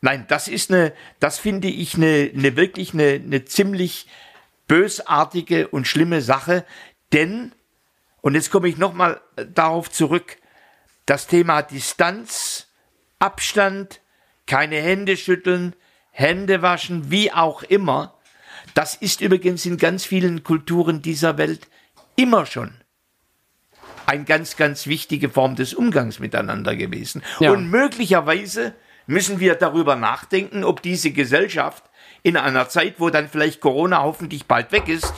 Nein, 0.00 0.24
das 0.28 0.46
ist 0.46 0.70
eine, 0.70 0.92
das 1.18 1.40
finde 1.40 1.66
ich 1.66 1.96
eine, 1.96 2.30
eine 2.32 2.56
wirklich 2.56 2.94
eine, 2.94 3.14
eine 3.14 3.44
ziemlich 3.44 4.06
bösartige 4.68 5.66
und 5.66 5.88
schlimme 5.88 6.20
Sache, 6.20 6.64
denn, 7.12 7.52
und 8.20 8.36
jetzt 8.36 8.52
komme 8.52 8.68
ich 8.68 8.78
nochmal 8.78 9.20
darauf 9.52 9.90
zurück, 9.90 10.36
das 11.06 11.26
Thema 11.26 11.62
Distanz, 11.62 12.68
Abstand, 13.18 14.00
keine 14.46 14.76
Hände 14.76 15.16
schütteln, 15.16 15.74
Hände 16.12 16.62
waschen, 16.62 17.10
wie 17.10 17.32
auch 17.32 17.64
immer, 17.64 18.17
das 18.78 18.94
ist 18.94 19.20
übrigens 19.20 19.66
in 19.66 19.76
ganz 19.76 20.04
vielen 20.04 20.44
Kulturen 20.44 21.02
dieser 21.02 21.36
Welt 21.36 21.66
immer 22.14 22.46
schon 22.46 22.70
eine 24.06 24.22
ganz, 24.22 24.56
ganz 24.56 24.86
wichtige 24.86 25.30
Form 25.30 25.56
des 25.56 25.74
Umgangs 25.74 26.20
miteinander 26.20 26.76
gewesen. 26.76 27.24
Ja. 27.40 27.50
Und 27.50 27.70
möglicherweise 27.70 28.74
müssen 29.08 29.40
wir 29.40 29.56
darüber 29.56 29.96
nachdenken, 29.96 30.62
ob 30.62 30.80
diese 30.80 31.10
Gesellschaft 31.10 31.82
in 32.22 32.36
einer 32.36 32.68
Zeit, 32.68 33.00
wo 33.00 33.10
dann 33.10 33.28
vielleicht 33.28 33.60
Corona 33.60 34.04
hoffentlich 34.04 34.46
bald 34.46 34.70
weg 34.70 34.86
ist, 34.86 35.12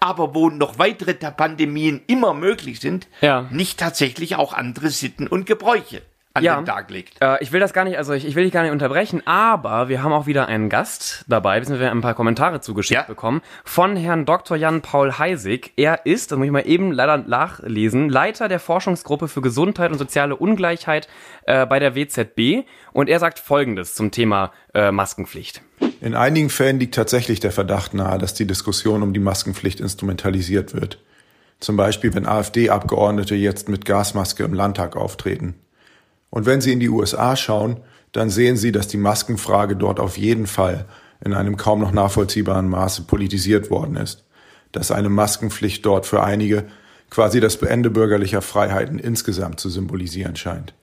aber 0.00 0.34
wo 0.34 0.50
noch 0.50 0.80
weitere 0.80 1.14
Pandemien 1.14 2.02
immer 2.08 2.34
möglich 2.34 2.80
sind, 2.80 3.06
Ja. 3.20 3.42
nicht 3.52 3.78
tatsächlich 3.78 4.34
auch 4.34 4.54
andere 4.54 4.90
Sitten 4.90 5.28
und 5.28 5.46
Gebräuche 5.46 6.02
an 6.38 6.44
Ja. 6.44 6.56
den 6.60 6.66
Tag 6.66 6.90
legt. 6.90 7.14
Äh, 7.20 7.42
ich 7.42 7.52
will 7.52 7.60
das 7.60 7.72
gar 7.72 7.84
nicht, 7.84 7.98
also 7.98 8.12
ich, 8.12 8.26
ich 8.26 8.34
will 8.34 8.44
dich 8.44 8.52
gar 8.52 8.62
nicht 8.62 8.72
unterbrechen, 8.72 9.22
aber 9.26 9.88
wir 9.88 10.02
haben 10.02 10.12
auch 10.12 10.26
wieder 10.26 10.46
einen 10.48 10.68
Gast 10.68 11.24
dabei, 11.28 11.58
beziehungsweise 11.60 11.84
wir 11.84 11.90
haben 11.90 11.98
ein 11.98 12.02
paar 12.02 12.14
Kommentare 12.14 12.60
zugeschickt 12.60 13.00
Ja. 13.00 13.06
bekommen 13.06 13.42
von 13.64 13.96
Herrn 13.96 14.24
Dr. 14.24 14.56
Jan-Paul 14.56 15.18
Heisig. 15.18 15.72
Er 15.76 16.06
ist, 16.06 16.30
das 16.32 16.38
muss 16.38 16.46
ich 16.46 16.52
mal 16.52 16.66
eben 16.66 16.92
leider 16.92 17.16
nachlesen, 17.18 18.08
Leiter 18.08 18.48
der 18.48 18.60
Forschungsgruppe 18.60 19.28
für 19.28 19.40
Gesundheit 19.42 19.92
und 19.92 19.98
soziale 19.98 20.36
Ungleichheit 20.36 21.08
äh, 21.46 21.66
bei 21.66 21.78
der 21.78 21.94
WZB 21.94 22.66
und 22.92 23.08
er 23.08 23.18
sagt 23.18 23.38
Folgendes 23.38 23.94
zum 23.94 24.10
Thema 24.10 24.52
äh, 24.74 24.90
Maskenpflicht. 24.90 25.62
In 26.00 26.14
einigen 26.14 26.50
Fällen 26.50 26.78
liegt 26.78 26.94
tatsächlich 26.94 27.40
der 27.40 27.52
Verdacht 27.52 27.94
nahe, 27.94 28.18
dass 28.18 28.34
die 28.34 28.46
Diskussion 28.46 29.02
um 29.02 29.12
die 29.12 29.20
Maskenpflicht 29.20 29.80
instrumentalisiert 29.80 30.74
wird. 30.74 31.00
Zum 31.60 31.76
Beispiel, 31.76 32.14
wenn 32.14 32.26
AfD-Abgeordnete 32.26 33.34
jetzt 33.34 33.68
mit 33.68 33.84
Gasmaske 33.84 34.44
im 34.44 34.54
Landtag 34.54 34.96
auftreten. 34.96 35.54
Und 36.30 36.46
wenn 36.46 36.60
Sie 36.60 36.72
in 36.72 36.80
die 36.80 36.88
USA 36.88 37.36
schauen, 37.36 37.78
dann 38.12 38.30
sehen 38.30 38.56
Sie, 38.56 38.72
dass 38.72 38.88
die 38.88 38.96
Maskenfrage 38.96 39.76
dort 39.76 40.00
auf 40.00 40.18
jeden 40.18 40.46
Fall 40.46 40.86
in 41.24 41.34
einem 41.34 41.56
kaum 41.56 41.80
noch 41.80 41.92
nachvollziehbaren 41.92 42.68
Maße 42.68 43.02
politisiert 43.02 43.70
worden 43.70 43.96
ist. 43.96 44.24
Dass 44.72 44.90
eine 44.90 45.08
Maskenpflicht 45.08 45.84
dort 45.84 46.06
für 46.06 46.22
einige 46.22 46.64
quasi 47.10 47.40
das 47.40 47.56
Beende 47.56 47.90
bürgerlicher 47.90 48.42
Freiheiten 48.42 48.98
insgesamt 48.98 49.60
zu 49.60 49.70
symbolisieren 49.70 50.36
scheint. 50.36 50.74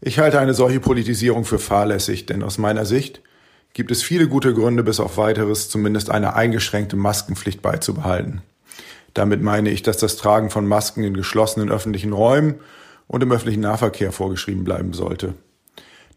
Ich 0.00 0.18
halte 0.18 0.38
eine 0.38 0.54
solche 0.54 0.80
Politisierung 0.80 1.44
für 1.44 1.58
fahrlässig, 1.58 2.26
denn 2.26 2.42
aus 2.42 2.58
meiner 2.58 2.84
Sicht 2.84 3.22
gibt 3.72 3.90
es 3.90 4.02
viele 4.02 4.28
gute 4.28 4.54
Gründe, 4.54 4.82
bis 4.82 5.00
auf 5.00 5.16
weiteres 5.16 5.68
zumindest 5.68 6.10
eine 6.10 6.34
eingeschränkte 6.34 6.96
Maskenpflicht 6.96 7.60
beizubehalten. 7.60 8.42
Damit 9.14 9.42
meine 9.42 9.70
ich, 9.70 9.82
dass 9.82 9.96
das 9.96 10.16
Tragen 10.16 10.50
von 10.50 10.66
Masken 10.66 11.02
in 11.02 11.14
geschlossenen 11.14 11.70
öffentlichen 11.70 12.12
Räumen 12.12 12.56
und 13.08 13.22
im 13.22 13.32
öffentlichen 13.32 13.60
Nahverkehr 13.60 14.12
vorgeschrieben 14.12 14.64
bleiben 14.64 14.92
sollte. 14.92 15.34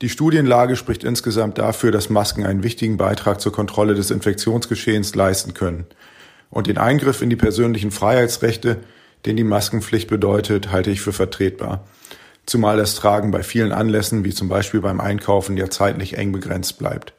Die 0.02 0.10
Studienlage 0.10 0.78
spricht 0.78 1.04
insgesamt 1.04 1.58
dafür, 1.58 1.92
dass 1.92 2.10
Masken 2.10 2.46
einen 2.46 2.64
wichtigen 2.64 2.96
Beitrag 2.96 3.42
zur 3.42 3.52
Kontrolle 3.52 3.96
des 3.96 4.12
Infektionsgeschehens 4.12 5.14
leisten 5.14 5.54
können. 5.54 5.86
Und 6.50 6.68
den 6.68 6.78
Eingriff 6.78 7.22
in 7.22 7.30
die 7.30 7.36
persönlichen 7.36 7.92
Freiheitsrechte, 7.92 8.78
den 9.26 9.36
die 9.36 9.44
Maskenpflicht 9.44 10.10
bedeutet, 10.10 10.72
halte 10.72 10.90
ich 10.90 11.02
für 11.02 11.12
vertretbar. 11.12 11.86
Zumal 12.46 12.78
das 12.78 12.96
Tragen 12.96 13.32
bei 13.32 13.44
vielen 13.44 13.74
Anlässen, 13.74 14.24
wie 14.24 14.34
zum 14.34 14.48
Beispiel 14.48 14.80
beim 14.80 15.02
Einkaufen, 15.02 15.58
ja 15.58 15.70
zeitlich 15.70 16.18
eng 16.18 16.32
begrenzt 16.32 16.80
bleibt. 16.80 17.14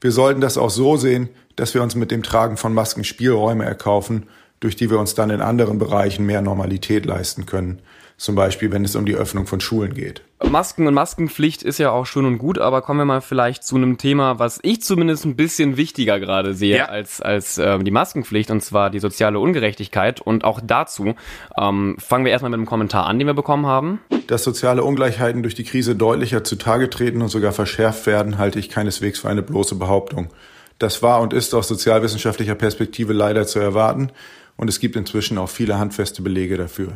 Wir 0.00 0.10
sollten 0.10 0.40
das 0.40 0.58
auch 0.58 0.70
so 0.70 0.96
sehen, 0.96 1.28
dass 1.54 1.74
wir 1.74 1.82
uns 1.82 1.94
mit 1.94 2.10
dem 2.10 2.22
Tragen 2.22 2.56
von 2.56 2.74
Masken 2.74 3.04
Spielräume 3.04 3.64
erkaufen, 3.64 4.26
durch 4.60 4.74
die 4.74 4.90
wir 4.90 4.98
uns 4.98 5.14
dann 5.14 5.30
in 5.30 5.40
anderen 5.40 5.78
Bereichen 5.78 6.24
mehr 6.24 6.42
Normalität 6.42 7.06
leisten 7.06 7.46
können. 7.46 7.80
Zum 8.18 8.34
Beispiel, 8.34 8.72
wenn 8.72 8.82
es 8.82 8.96
um 8.96 9.04
die 9.04 9.14
Öffnung 9.14 9.46
von 9.46 9.60
Schulen 9.60 9.92
geht. 9.92 10.22
Masken 10.42 10.86
und 10.86 10.94
Maskenpflicht 10.94 11.62
ist 11.62 11.76
ja 11.78 11.90
auch 11.90 12.06
schön 12.06 12.24
und 12.24 12.38
gut, 12.38 12.58
aber 12.58 12.80
kommen 12.80 13.00
wir 13.00 13.04
mal 13.04 13.20
vielleicht 13.20 13.62
zu 13.64 13.76
einem 13.76 13.98
Thema, 13.98 14.38
was 14.38 14.58
ich 14.62 14.82
zumindest 14.82 15.26
ein 15.26 15.36
bisschen 15.36 15.76
wichtiger 15.76 16.18
gerade 16.18 16.54
sehe 16.54 16.78
Ja. 16.78 16.84
als, 16.86 17.20
als 17.20 17.58
ähm, 17.58 17.84
die 17.84 17.90
Maskenpflicht, 17.90 18.50
und 18.50 18.62
zwar 18.62 18.88
die 18.88 19.00
soziale 19.00 19.38
Ungerechtigkeit. 19.38 20.20
Und 20.22 20.44
auch 20.44 20.60
dazu 20.64 21.14
ähm, 21.60 21.96
fangen 21.98 22.24
wir 22.24 22.32
erstmal 22.32 22.50
mit 22.50 22.58
einem 22.58 22.66
Kommentar 22.66 23.06
an, 23.06 23.18
den 23.18 23.26
wir 23.26 23.34
bekommen 23.34 23.66
haben. 23.66 24.00
Dass 24.28 24.44
soziale 24.44 24.82
Ungleichheiten 24.82 25.42
durch 25.42 25.54
die 25.54 25.64
Krise 25.64 25.94
deutlicher 25.94 26.42
zutage 26.42 26.88
treten 26.88 27.20
und 27.20 27.28
sogar 27.28 27.52
verschärft 27.52 28.06
werden, 28.06 28.38
halte 28.38 28.58
ich 28.58 28.70
keineswegs 28.70 29.20
für 29.20 29.28
eine 29.28 29.42
bloße 29.42 29.74
Behauptung. 29.74 30.30
Das 30.78 31.02
war 31.02 31.20
und 31.20 31.32
ist 31.34 31.54
aus 31.54 31.68
sozialwissenschaftlicher 31.68 32.54
Perspektive 32.54 33.12
leider 33.12 33.46
zu 33.46 33.58
erwarten 33.58 34.10
und 34.56 34.68
es 34.68 34.80
gibt 34.80 34.96
inzwischen 34.96 35.36
auch 35.38 35.48
viele 35.48 35.78
handfeste 35.78 36.22
Belege 36.22 36.56
dafür. 36.56 36.94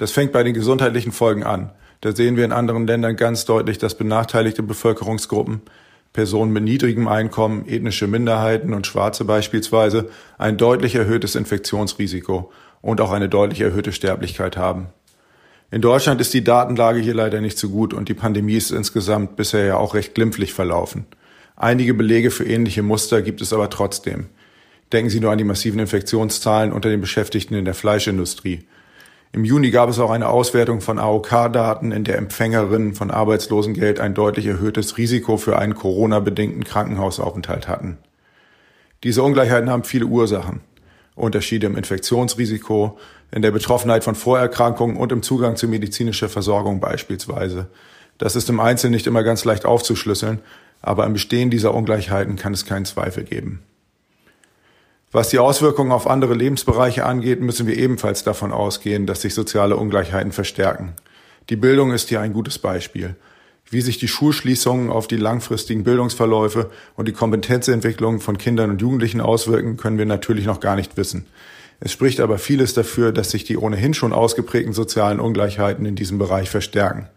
Das 0.00 0.12
fängt 0.12 0.32
bei 0.32 0.42
den 0.42 0.54
gesundheitlichen 0.54 1.12
Folgen 1.12 1.42
an. 1.42 1.72
Da 2.00 2.16
sehen 2.16 2.38
wir 2.38 2.46
in 2.46 2.52
anderen 2.52 2.86
Ländern 2.86 3.16
ganz 3.16 3.44
deutlich, 3.44 3.76
dass 3.76 3.98
benachteiligte 3.98 4.62
Bevölkerungsgruppen, 4.62 5.60
Personen 6.14 6.54
mit 6.54 6.62
niedrigem 6.62 7.06
Einkommen, 7.06 7.68
ethnische 7.68 8.06
Minderheiten 8.06 8.72
und 8.72 8.86
Schwarze 8.86 9.26
beispielsweise 9.26 10.08
ein 10.38 10.56
deutlich 10.56 10.94
erhöhtes 10.94 11.34
Infektionsrisiko 11.34 12.50
und 12.80 13.02
auch 13.02 13.10
eine 13.10 13.28
deutlich 13.28 13.60
erhöhte 13.60 13.92
Sterblichkeit 13.92 14.56
haben. 14.56 14.86
In 15.70 15.82
Deutschland 15.82 16.18
ist 16.22 16.32
die 16.32 16.44
Datenlage 16.44 17.00
hier 17.00 17.12
leider 17.12 17.42
nicht 17.42 17.58
so 17.58 17.68
gut 17.68 17.92
und 17.92 18.08
die 18.08 18.14
Pandemie 18.14 18.56
ist 18.56 18.70
insgesamt 18.70 19.36
bisher 19.36 19.66
ja 19.66 19.76
auch 19.76 19.92
recht 19.92 20.14
glimpflich 20.14 20.54
verlaufen. 20.54 21.04
Einige 21.56 21.92
Belege 21.92 22.30
für 22.30 22.44
ähnliche 22.46 22.82
Muster 22.82 23.20
gibt 23.20 23.42
es 23.42 23.52
aber 23.52 23.68
trotzdem. 23.68 24.28
Denken 24.94 25.10
Sie 25.10 25.20
nur 25.20 25.30
an 25.30 25.36
die 25.36 25.44
massiven 25.44 25.78
Infektionszahlen 25.78 26.72
unter 26.72 26.88
den 26.88 27.02
Beschäftigten 27.02 27.52
in 27.52 27.66
der 27.66 27.74
Fleischindustrie. 27.74 28.64
Im 29.32 29.44
Juni 29.44 29.70
gab 29.70 29.88
es 29.88 30.00
auch 30.00 30.10
eine 30.10 30.28
Auswertung 30.28 30.80
von 30.80 30.98
AOK-Daten, 30.98 31.92
in 31.92 32.02
der 32.02 32.18
Empfängerinnen 32.18 32.94
von 32.94 33.12
Arbeitslosengeld 33.12 34.00
ein 34.00 34.12
deutlich 34.12 34.46
erhöhtes 34.46 34.98
Risiko 34.98 35.36
für 35.36 35.56
einen 35.56 35.76
Corona-bedingten 35.76 36.64
Krankenhausaufenthalt 36.64 37.68
hatten. 37.68 37.98
Diese 39.04 39.22
Ungleichheiten 39.22 39.70
haben 39.70 39.84
viele 39.84 40.06
Ursachen. 40.06 40.60
Unterschiede 41.14 41.66
im 41.66 41.76
Infektionsrisiko, 41.76 42.98
in 43.30 43.42
der 43.42 43.52
Betroffenheit 43.52 44.02
von 44.02 44.16
Vorerkrankungen 44.16 44.96
und 44.96 45.12
im 45.12 45.22
Zugang 45.22 45.54
zu 45.54 45.68
medizinischer 45.68 46.28
Versorgung 46.28 46.80
beispielsweise. 46.80 47.68
Das 48.18 48.34
ist 48.34 48.50
im 48.50 48.58
Einzelnen 48.58 48.94
nicht 48.94 49.06
immer 49.06 49.22
ganz 49.22 49.44
leicht 49.44 49.64
aufzuschlüsseln, 49.64 50.40
aber 50.82 51.06
im 51.06 51.12
Bestehen 51.12 51.50
dieser 51.50 51.74
Ungleichheiten 51.74 52.36
kann 52.36 52.52
es 52.52 52.66
keinen 52.66 52.84
Zweifel 52.84 53.22
geben. 53.24 53.62
Was 55.12 55.30
die 55.30 55.40
Auswirkungen 55.40 55.90
auf 55.90 56.06
andere 56.06 56.34
Lebensbereiche 56.34 57.04
angeht, 57.04 57.40
müssen 57.40 57.66
wir 57.66 57.76
ebenfalls 57.76 58.22
davon 58.22 58.52
ausgehen, 58.52 59.06
dass 59.06 59.22
sich 59.22 59.34
soziale 59.34 59.76
Ungleichheiten 59.76 60.30
verstärken. 60.30 60.92
Die 61.48 61.56
Bildung 61.56 61.90
ist 61.90 62.10
hier 62.10 62.20
ein 62.20 62.32
gutes 62.32 62.60
Beispiel. 62.60 63.16
Wie 63.68 63.80
sich 63.80 63.98
die 63.98 64.06
Schulschließungen 64.06 64.88
auf 64.88 65.08
die 65.08 65.16
langfristigen 65.16 65.82
Bildungsverläufe 65.82 66.70
und 66.94 67.08
die 67.08 67.12
Kompetenzentwicklung 67.12 68.20
von 68.20 68.38
Kindern 68.38 68.70
und 68.70 68.82
Jugendlichen 68.82 69.20
auswirken, 69.20 69.76
können 69.76 69.98
wir 69.98 70.06
natürlich 70.06 70.46
noch 70.46 70.60
gar 70.60 70.76
nicht 70.76 70.96
wissen. 70.96 71.26
Es 71.80 71.90
spricht 71.90 72.20
aber 72.20 72.38
vieles 72.38 72.74
dafür, 72.74 73.10
dass 73.10 73.32
sich 73.32 73.42
die 73.42 73.56
ohnehin 73.56 73.94
schon 73.94 74.12
ausgeprägten 74.12 74.72
sozialen 74.72 75.18
Ungleichheiten 75.18 75.86
in 75.86 75.96
diesem 75.96 76.18
Bereich 76.18 76.50
verstärken. 76.50 77.08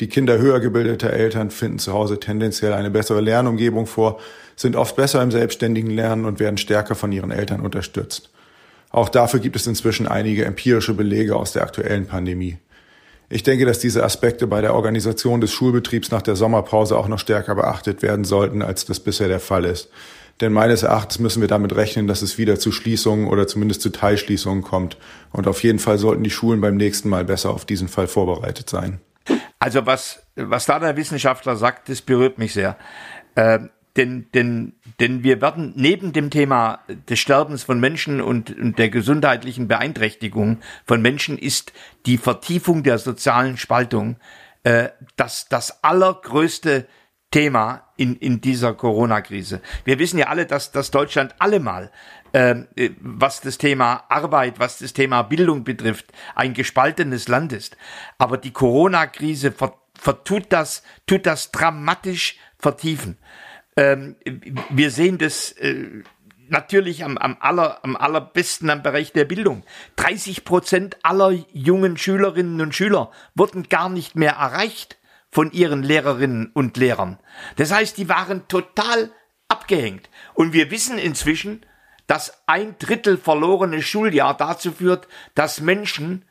Die 0.00 0.08
Kinder 0.08 0.38
höher 0.38 0.60
gebildeter 0.60 1.12
Eltern 1.12 1.50
finden 1.50 1.78
zu 1.78 1.92
Hause 1.92 2.20
tendenziell 2.20 2.72
eine 2.72 2.90
bessere 2.90 3.20
Lernumgebung 3.20 3.86
vor, 3.86 4.20
sind 4.56 4.76
oft 4.76 4.96
besser 4.96 5.22
im 5.22 5.30
selbstständigen 5.30 5.90
Lernen 5.90 6.24
und 6.24 6.40
werden 6.40 6.58
stärker 6.58 6.94
von 6.94 7.12
ihren 7.12 7.30
Eltern 7.30 7.60
unterstützt. 7.60 8.30
Auch 8.90 9.08
dafür 9.08 9.40
gibt 9.40 9.56
es 9.56 9.66
inzwischen 9.66 10.06
einige 10.06 10.44
empirische 10.44 10.94
Belege 10.94 11.34
aus 11.36 11.52
der 11.52 11.62
aktuellen 11.62 12.06
Pandemie. 12.06 12.58
Ich 13.28 13.42
denke, 13.42 13.64
dass 13.64 13.80
diese 13.80 14.04
Aspekte 14.04 14.46
bei 14.46 14.60
der 14.60 14.74
Organisation 14.74 15.40
des 15.40 15.52
Schulbetriebs 15.52 16.10
nach 16.10 16.22
der 16.22 16.36
Sommerpause 16.36 16.96
auch 16.96 17.08
noch 17.08 17.18
stärker 17.18 17.54
beachtet 17.54 18.02
werden 18.02 18.24
sollten, 18.24 18.62
als 18.62 18.84
das 18.84 19.00
bisher 19.00 19.28
der 19.28 19.40
Fall 19.40 19.64
ist. 19.64 19.88
Denn 20.40 20.52
meines 20.52 20.82
Erachtens 20.82 21.18
müssen 21.20 21.40
wir 21.40 21.48
damit 21.48 21.74
rechnen, 21.74 22.06
dass 22.06 22.22
es 22.22 22.38
wieder 22.38 22.58
zu 22.58 22.72
Schließungen 22.72 23.28
oder 23.28 23.46
zumindest 23.46 23.82
zu 23.82 23.90
Teilschließungen 23.90 24.62
kommt. 24.62 24.96
Und 25.32 25.46
auf 25.46 25.62
jeden 25.62 25.78
Fall 25.78 25.98
sollten 25.98 26.24
die 26.24 26.30
Schulen 26.30 26.60
beim 26.60 26.76
nächsten 26.76 27.08
Mal 27.08 27.24
besser 27.24 27.50
auf 27.50 27.64
diesen 27.64 27.88
Fall 27.88 28.08
vorbereitet 28.08 28.68
sein. 28.68 29.00
Also 29.58 29.86
was, 29.86 30.22
was 30.36 30.66
da 30.66 30.78
der 30.78 30.96
Wissenschaftler 30.96 31.56
sagt, 31.56 31.88
das 31.88 32.02
berührt 32.02 32.38
mich 32.38 32.52
sehr. 32.52 32.76
Ähm, 33.36 33.70
denn, 33.96 34.26
denn, 34.34 34.74
denn 34.98 35.22
wir 35.22 35.40
werden 35.40 35.72
neben 35.76 36.12
dem 36.12 36.30
Thema 36.30 36.80
des 37.08 37.18
Sterbens 37.20 37.62
von 37.62 37.78
Menschen 37.78 38.20
und, 38.20 38.56
und 38.56 38.78
der 38.78 38.88
gesundheitlichen 38.88 39.68
Beeinträchtigung 39.68 40.58
von 40.84 41.00
Menschen 41.00 41.38
ist 41.38 41.72
die 42.06 42.18
Vertiefung 42.18 42.82
der 42.82 42.98
sozialen 42.98 43.56
Spaltung 43.56 44.16
äh, 44.64 44.88
das, 45.16 45.48
das 45.48 45.84
allergrößte 45.84 46.86
Thema 47.30 47.88
in, 47.96 48.16
in 48.16 48.40
dieser 48.40 48.74
Corona-Krise. 48.74 49.60
Wir 49.84 49.98
wissen 49.98 50.18
ja 50.18 50.26
alle, 50.26 50.46
dass, 50.46 50.72
dass 50.72 50.90
Deutschland 50.90 51.34
allemal, 51.38 51.90
ähm, 52.32 52.68
äh, 52.76 52.90
was 53.00 53.40
das 53.40 53.58
Thema 53.58 54.04
Arbeit, 54.08 54.58
was 54.58 54.78
das 54.78 54.92
Thema 54.92 55.22
Bildung 55.22 55.64
betrifft, 55.64 56.12
ein 56.34 56.54
gespaltenes 56.54 57.28
Land 57.28 57.52
ist. 57.52 57.76
Aber 58.18 58.38
die 58.38 58.52
Corona-Krise 58.52 59.52
ver, 59.52 59.74
vertut 59.98 60.46
das, 60.50 60.82
tut 61.06 61.26
das 61.26 61.50
dramatisch 61.50 62.38
vertiefen. 62.58 63.18
Ähm, 63.76 64.16
wir 64.70 64.90
sehen 64.90 65.18
das 65.18 65.52
äh, 65.52 66.02
natürlich 66.48 67.04
am, 67.04 67.18
am, 67.18 67.36
aller, 67.40 67.82
am 67.84 67.96
allerbesten 67.96 68.70
am 68.70 68.82
Bereich 68.82 69.12
der 69.12 69.24
Bildung. 69.24 69.64
30 69.96 70.44
Prozent 70.44 70.98
aller 71.02 71.30
jungen 71.52 71.96
Schülerinnen 71.96 72.60
und 72.60 72.74
Schüler 72.74 73.10
wurden 73.34 73.68
gar 73.68 73.88
nicht 73.88 74.16
mehr 74.16 74.32
erreicht 74.32 74.98
von 75.30 75.50
ihren 75.50 75.82
Lehrerinnen 75.82 76.50
und 76.52 76.76
Lehrern. 76.76 77.18
Das 77.56 77.72
heißt, 77.72 77.98
die 77.98 78.08
waren 78.08 78.46
total 78.46 79.10
abgehängt. 79.48 80.08
Und 80.34 80.52
wir 80.52 80.70
wissen 80.70 80.98
inzwischen, 80.98 81.66
dass 82.06 82.42
ein 82.46 82.76
Drittel 82.78 83.16
verlorene 83.16 83.82
Schuljahr 83.82 84.36
dazu 84.36 84.72
führt, 84.72 85.08
dass 85.34 85.60
Menschen 85.60 86.24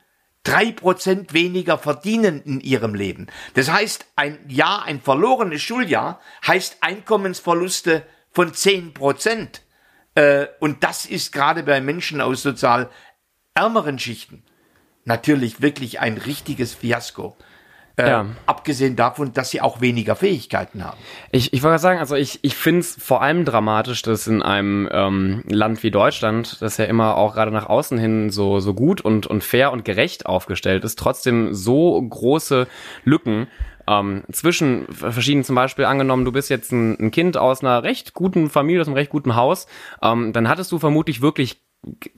drei 0.43 0.71
Prozent 0.71 1.33
weniger 1.33 1.77
verdienen 1.77 2.41
in 2.43 2.59
ihrem 2.59 2.95
Leben. 2.95 3.27
Das 3.53 3.71
heißt, 3.71 4.05
ein 4.15 4.39
Jahr, 4.49 4.83
ein 4.83 5.01
verlorenes 5.01 5.61
Schuljahr 5.61 6.19
heißt 6.45 6.77
Einkommensverluste 6.81 8.05
von 8.31 8.53
zehn 8.53 8.93
Prozent. 8.93 9.61
Äh, 10.15 10.47
und 10.59 10.83
das 10.83 11.05
ist 11.05 11.31
gerade 11.31 11.63
bei 11.63 11.81
Menschen 11.81 12.21
aus 12.21 12.41
sozial 12.41 12.89
ärmeren 13.53 13.99
Schichten 13.99 14.43
natürlich 15.05 15.61
wirklich 15.61 15.99
ein 15.99 16.17
richtiges 16.17 16.73
Fiasko. 16.73 17.35
Äh, 17.95 18.09
Ja. 18.09 18.25
Abgesehen 18.45 18.95
davon, 18.95 19.33
dass 19.33 19.51
sie 19.51 19.61
auch 19.61 19.79
weniger 19.79 20.15
Fähigkeiten 20.15 20.83
haben. 20.83 20.97
Ich, 21.31 21.53
ich 21.53 21.61
wollte 21.61 21.79
sagen, 21.79 21.99
also 21.99 22.15
ich, 22.15 22.39
ich 22.41 22.55
finde 22.55 22.79
es 22.81 22.95
vor 22.99 23.21
allem 23.21 23.45
dramatisch, 23.45 24.01
dass 24.01 24.25
in 24.27 24.41
einem 24.41 24.89
ähm, 24.91 25.43
Land 25.47 25.83
wie 25.83 25.91
Deutschland, 25.91 26.61
das 26.61 26.77
ja 26.77 26.85
immer 26.85 27.17
auch 27.17 27.35
gerade 27.35 27.51
nach 27.51 27.67
außen 27.67 27.97
hin 27.99 28.29
so, 28.31 28.59
so 28.59 28.73
gut 28.73 29.01
und, 29.01 29.27
und 29.27 29.43
fair 29.43 29.71
und 29.71 29.85
gerecht 29.85 30.25
aufgestellt 30.25 30.83
ist, 30.83 30.97
trotzdem 30.97 31.53
so 31.53 32.01
große 32.01 32.67
Lücken 33.03 33.47
ähm, 33.87 34.23
zwischen 34.31 34.87
verschiedenen, 34.91 35.43
zum 35.43 35.55
Beispiel 35.55 35.85
angenommen, 35.85 36.25
du 36.25 36.31
bist 36.31 36.49
jetzt 36.49 36.71
ein, 36.71 36.97
ein 36.99 37.11
Kind 37.11 37.37
aus 37.37 37.61
einer 37.61 37.83
recht 37.83 38.13
guten 38.13 38.49
Familie, 38.49 38.81
aus 38.81 38.87
einem 38.87 38.95
recht 38.95 39.11
guten 39.11 39.35
Haus, 39.35 39.67
ähm, 40.01 40.33
dann 40.33 40.47
hattest 40.47 40.71
du 40.71 40.79
vermutlich 40.79 41.21
wirklich 41.21 41.62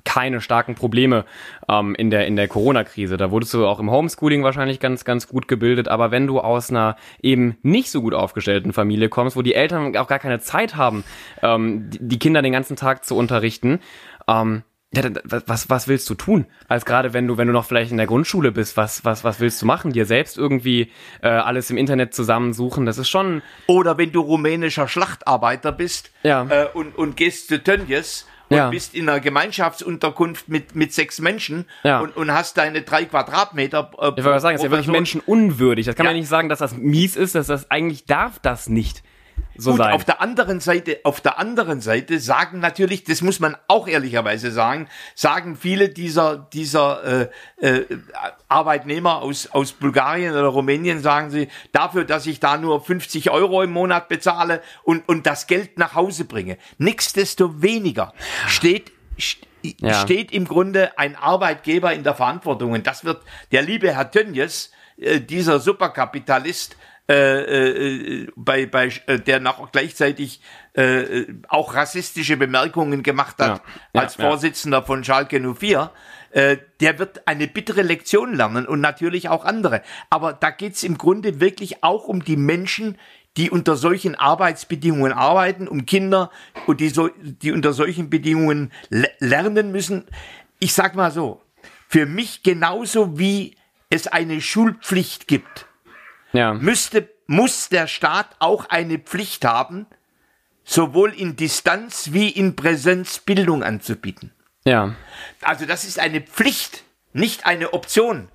keine 0.03 0.41
starken 0.41 0.75
Probleme 0.75 1.25
ähm, 1.69 1.95
in 1.95 2.10
der 2.10 2.27
in 2.27 2.36
der 2.36 2.48
Corona-Krise. 2.48 3.17
Da 3.17 3.31
wurdest 3.31 3.53
du 3.53 3.65
auch 3.65 3.79
im 3.79 3.91
Homeschooling 3.91 4.43
wahrscheinlich 4.43 4.79
ganz 4.79 5.05
ganz 5.05 5.27
gut 5.27 5.48
gebildet. 5.48 5.88
Aber 5.88 6.12
wenn 6.12 6.27
du 6.27 6.39
aus 6.39 6.69
einer 6.69 6.95
eben 7.22 7.57
nicht 7.62 7.91
so 7.91 8.01
gut 8.01 8.13
aufgestellten 8.13 8.74
Familie 8.74 9.10
kommst, 9.10 9.36
wo 9.36 9.41
die 9.41 9.55
Eltern 9.55 9.95
auch 9.98 10.07
gar 10.07 10.19
keine 10.19 10.39
Zeit 10.39 10.75
haben, 10.75 11.03
ähm, 11.41 11.89
die, 11.89 12.19
Kinder 12.19 12.41
den 12.41 12.53
ganzen 12.53 12.75
Tag 12.75 13.05
zu 13.05 13.15
unterrichten, 13.15 13.79
ähm, 14.27 14.63
ja, 14.93 15.03
was, 15.25 15.69
was 15.69 15.88
willst 15.88 16.10
du 16.10 16.15
tun? 16.15 16.45
Als 16.67 16.86
gerade 16.86 17.13
wenn 17.13 17.27
du, 17.27 17.38
wenn 17.38 17.48
du 17.48 17.53
noch 17.53 17.65
vielleicht 17.65 17.91
in 17.91 17.98
der 17.98 18.07
Grundschule 18.07 18.51
bist, 18.51 18.77
was, 18.77 19.03
was, 19.03 19.24
was 19.24 19.39
willst 19.39 19.62
du 19.62 19.65
machen? 19.65 19.91
Dir 19.91 20.05
selbst 20.05 20.38
irgendwie 20.38 20.91
äh, 21.22 21.27
alles 21.27 21.69
im 21.69 21.77
Internet 21.77 22.13
zusammensuchen? 22.13 22.86
Das 22.86 22.98
ist 22.98 23.10
schon, 23.10 23.41
Oder 23.67 23.98
wenn 23.98 24.12
du 24.12 24.22
rumänischer 24.22 24.88
Schlachtarbeiter 24.88 25.72
bist 25.72 26.12
Ja. 26.24 26.48
äh, 26.50 26.67
und, 26.74 26.98
und 26.98 27.17
gehst 27.17 27.50
zu 27.50 27.62
Tönnies 27.62 28.25
und 28.50 28.58
Ja. 28.58 28.70
bist 28.70 28.94
in 28.96 29.10
einer 29.10 29.20
Gemeinschaftsunterkunft 29.20 30.48
mit, 30.50 30.75
mit 30.75 30.94
sechs 30.94 31.20
Menschen 31.20 31.66
Ja. 31.84 32.00
und, 32.00 32.16
und 32.16 32.32
hast 32.32 32.58
deine 32.58 32.82
drei 32.82 33.06
Quadratmeter. 33.06 33.92
Äh, 34.00 34.12
ich 34.18 34.24
wollte 34.24 34.40
sagen, 34.40 34.56
das 34.56 34.62
ist 34.62 34.64
ja 34.66 34.72
wirklich 34.72 34.88
menschenunwürdig. 34.88 35.86
Das 35.86 35.96
kann 35.96 36.06
man 36.06 36.14
Ja. 36.14 36.18
ja 36.18 36.22
nicht 36.22 36.30
sagen, 36.30 36.50
dass 36.50 36.60
das 36.60 36.75
mies 36.78 37.16
ist, 37.16 37.36
dass 37.36 37.48
das 37.48 37.70
eigentlich 37.72 38.06
darf 38.06 38.40
das 38.40 38.70
nicht 38.70 39.04
so 39.57 39.71
Gut, 39.71 39.77
sein. 39.79 39.93
auf 39.93 40.03
der 40.03 40.21
anderen 40.21 40.59
Seite, 40.59 41.00
auf 41.03 41.21
der 41.21 41.39
anderen 41.39 41.81
Seite 41.81 42.19
sagen 42.19 42.59
natürlich, 42.59 43.03
das 43.03 43.21
muss 43.21 43.39
man 43.39 43.55
auch 43.67 43.88
ehrlicherweise 43.88 44.51
sagen, 44.51 44.88
sagen 45.15 45.55
viele 45.55 45.89
dieser 45.89 46.38
dieser 46.38 47.29
äh, 47.62 47.65
äh, 47.67 47.85
Arbeitnehmer 48.50 49.21
aus 49.21 49.47
aus 49.51 49.71
Bulgarien 49.71 50.33
oder 50.33 50.47
Rumänien 50.47 51.01
sagen 51.01 51.29
sie 51.29 51.47
dafür, 51.71 52.05
dass 52.05 52.25
ich 52.27 52.39
da 52.39 52.57
nur 52.57 52.83
50 52.83 53.29
Euro 53.31 53.62
im 53.63 53.71
Monat 53.71 54.07
bezahle 54.09 54.62
und 54.83 55.07
und 55.07 55.25
das 55.25 55.47
Geld 55.47 55.77
nach 55.77 55.95
Hause 55.95 56.25
bringe. 56.25 56.57
Nichtsdestoweniger 56.77 58.13
steht 58.47 58.91
st- 59.19 59.38
Ja. 59.79 59.93
steht 60.01 60.31
im 60.31 60.45
Grunde 60.45 60.97
ein 61.00 61.15
Arbeitgeber 61.15 61.91
in 61.93 62.03
der 62.03 62.13
Verantwortung 62.13 62.74
und 62.74 62.85
das 62.85 63.03
wird 63.03 63.24
der 63.51 63.63
liebe 63.63 63.95
Herr 63.95 64.12
Tönjes, 64.12 64.71
äh, 64.97 65.19
dieser 65.19 65.59
Superkapitalist 65.59 66.77
äh, 67.07 68.24
äh, 68.24 68.27
bei, 68.35 68.65
bei 68.65 68.89
äh, 69.05 69.19
der 69.19 69.39
noch 69.39 69.71
gleichzeitig 69.71 70.41
äh, 70.74 71.25
auch 71.47 71.75
rassistische 71.75 72.35
Bemerkungen 72.35 73.03
gemacht 73.03 73.38
hat 73.39 73.59
Ja, 73.59 73.63
ja, 73.93 74.01
als 74.01 74.17
ja. 74.17 74.27
Vorsitzender 74.27 74.81
von 74.81 75.03
Schalke 75.03 75.39
04, 75.39 75.91
äh, 76.31 76.57
der 76.79 76.97
wird 76.97 77.27
eine 77.27 77.47
bittere 77.47 77.83
Lektion 77.83 78.33
lernen 78.33 78.65
und 78.65 78.81
natürlich 78.81 79.29
auch 79.29 79.45
andere. 79.45 79.83
Aber 80.09 80.33
da 80.33 80.50
geht's 80.50 80.83
im 80.83 80.97
Grunde 80.97 81.39
wirklich 81.39 81.83
auch 81.83 82.07
um 82.07 82.24
die 82.24 82.38
Menschen, 82.38 82.97
die 83.38 83.51
unter 83.51 83.75
solchen 83.75 84.15
Arbeitsbedingungen 84.15 85.13
arbeiten, 85.13 85.67
um 85.67 85.85
Kinder, 85.85 86.31
und 86.65 86.79
die, 86.79 86.89
so, 86.89 87.09
die 87.21 87.51
unter 87.51 87.74
solchen 87.74 88.09
Bedingungen 88.09 88.71
le 88.89 89.09
lernen 89.19 89.71
müssen. 89.71 90.05
Ich 90.59 90.74
sag 90.74 90.95
mal 90.95 91.12
so, 91.12 91.41
für 91.88 92.05
mich 92.05 92.43
genauso 92.43 93.19
wie 93.19 93.55
es 93.89 94.07
eine 94.07 94.41
Schulpflicht 94.41 95.27
gibt, 95.27 95.67
ja. 96.36 96.54
müsste, 96.54 97.10
muss 97.27 97.70
der 97.70 97.88
Staat 97.88 98.36
auch 98.39 98.70
eine 98.70 99.00
Pflicht 99.00 99.46
haben, 99.46 99.88
sowohl 100.63 101.13
in 101.13 101.36
Distanz 101.36 102.12
wie 102.12 102.30
in 102.30 102.56
Präsenz 102.56 103.20
Bildung 103.20 103.63
anzubieten. 103.63 104.32
Ja. 104.65 104.96
Also 105.42 105.65
das 105.65 105.86
ist 105.86 106.00
eine 106.00 106.22
Pflicht, 106.22 106.84
nicht 107.13 107.46
eine 107.46 107.74
Option 107.74 108.30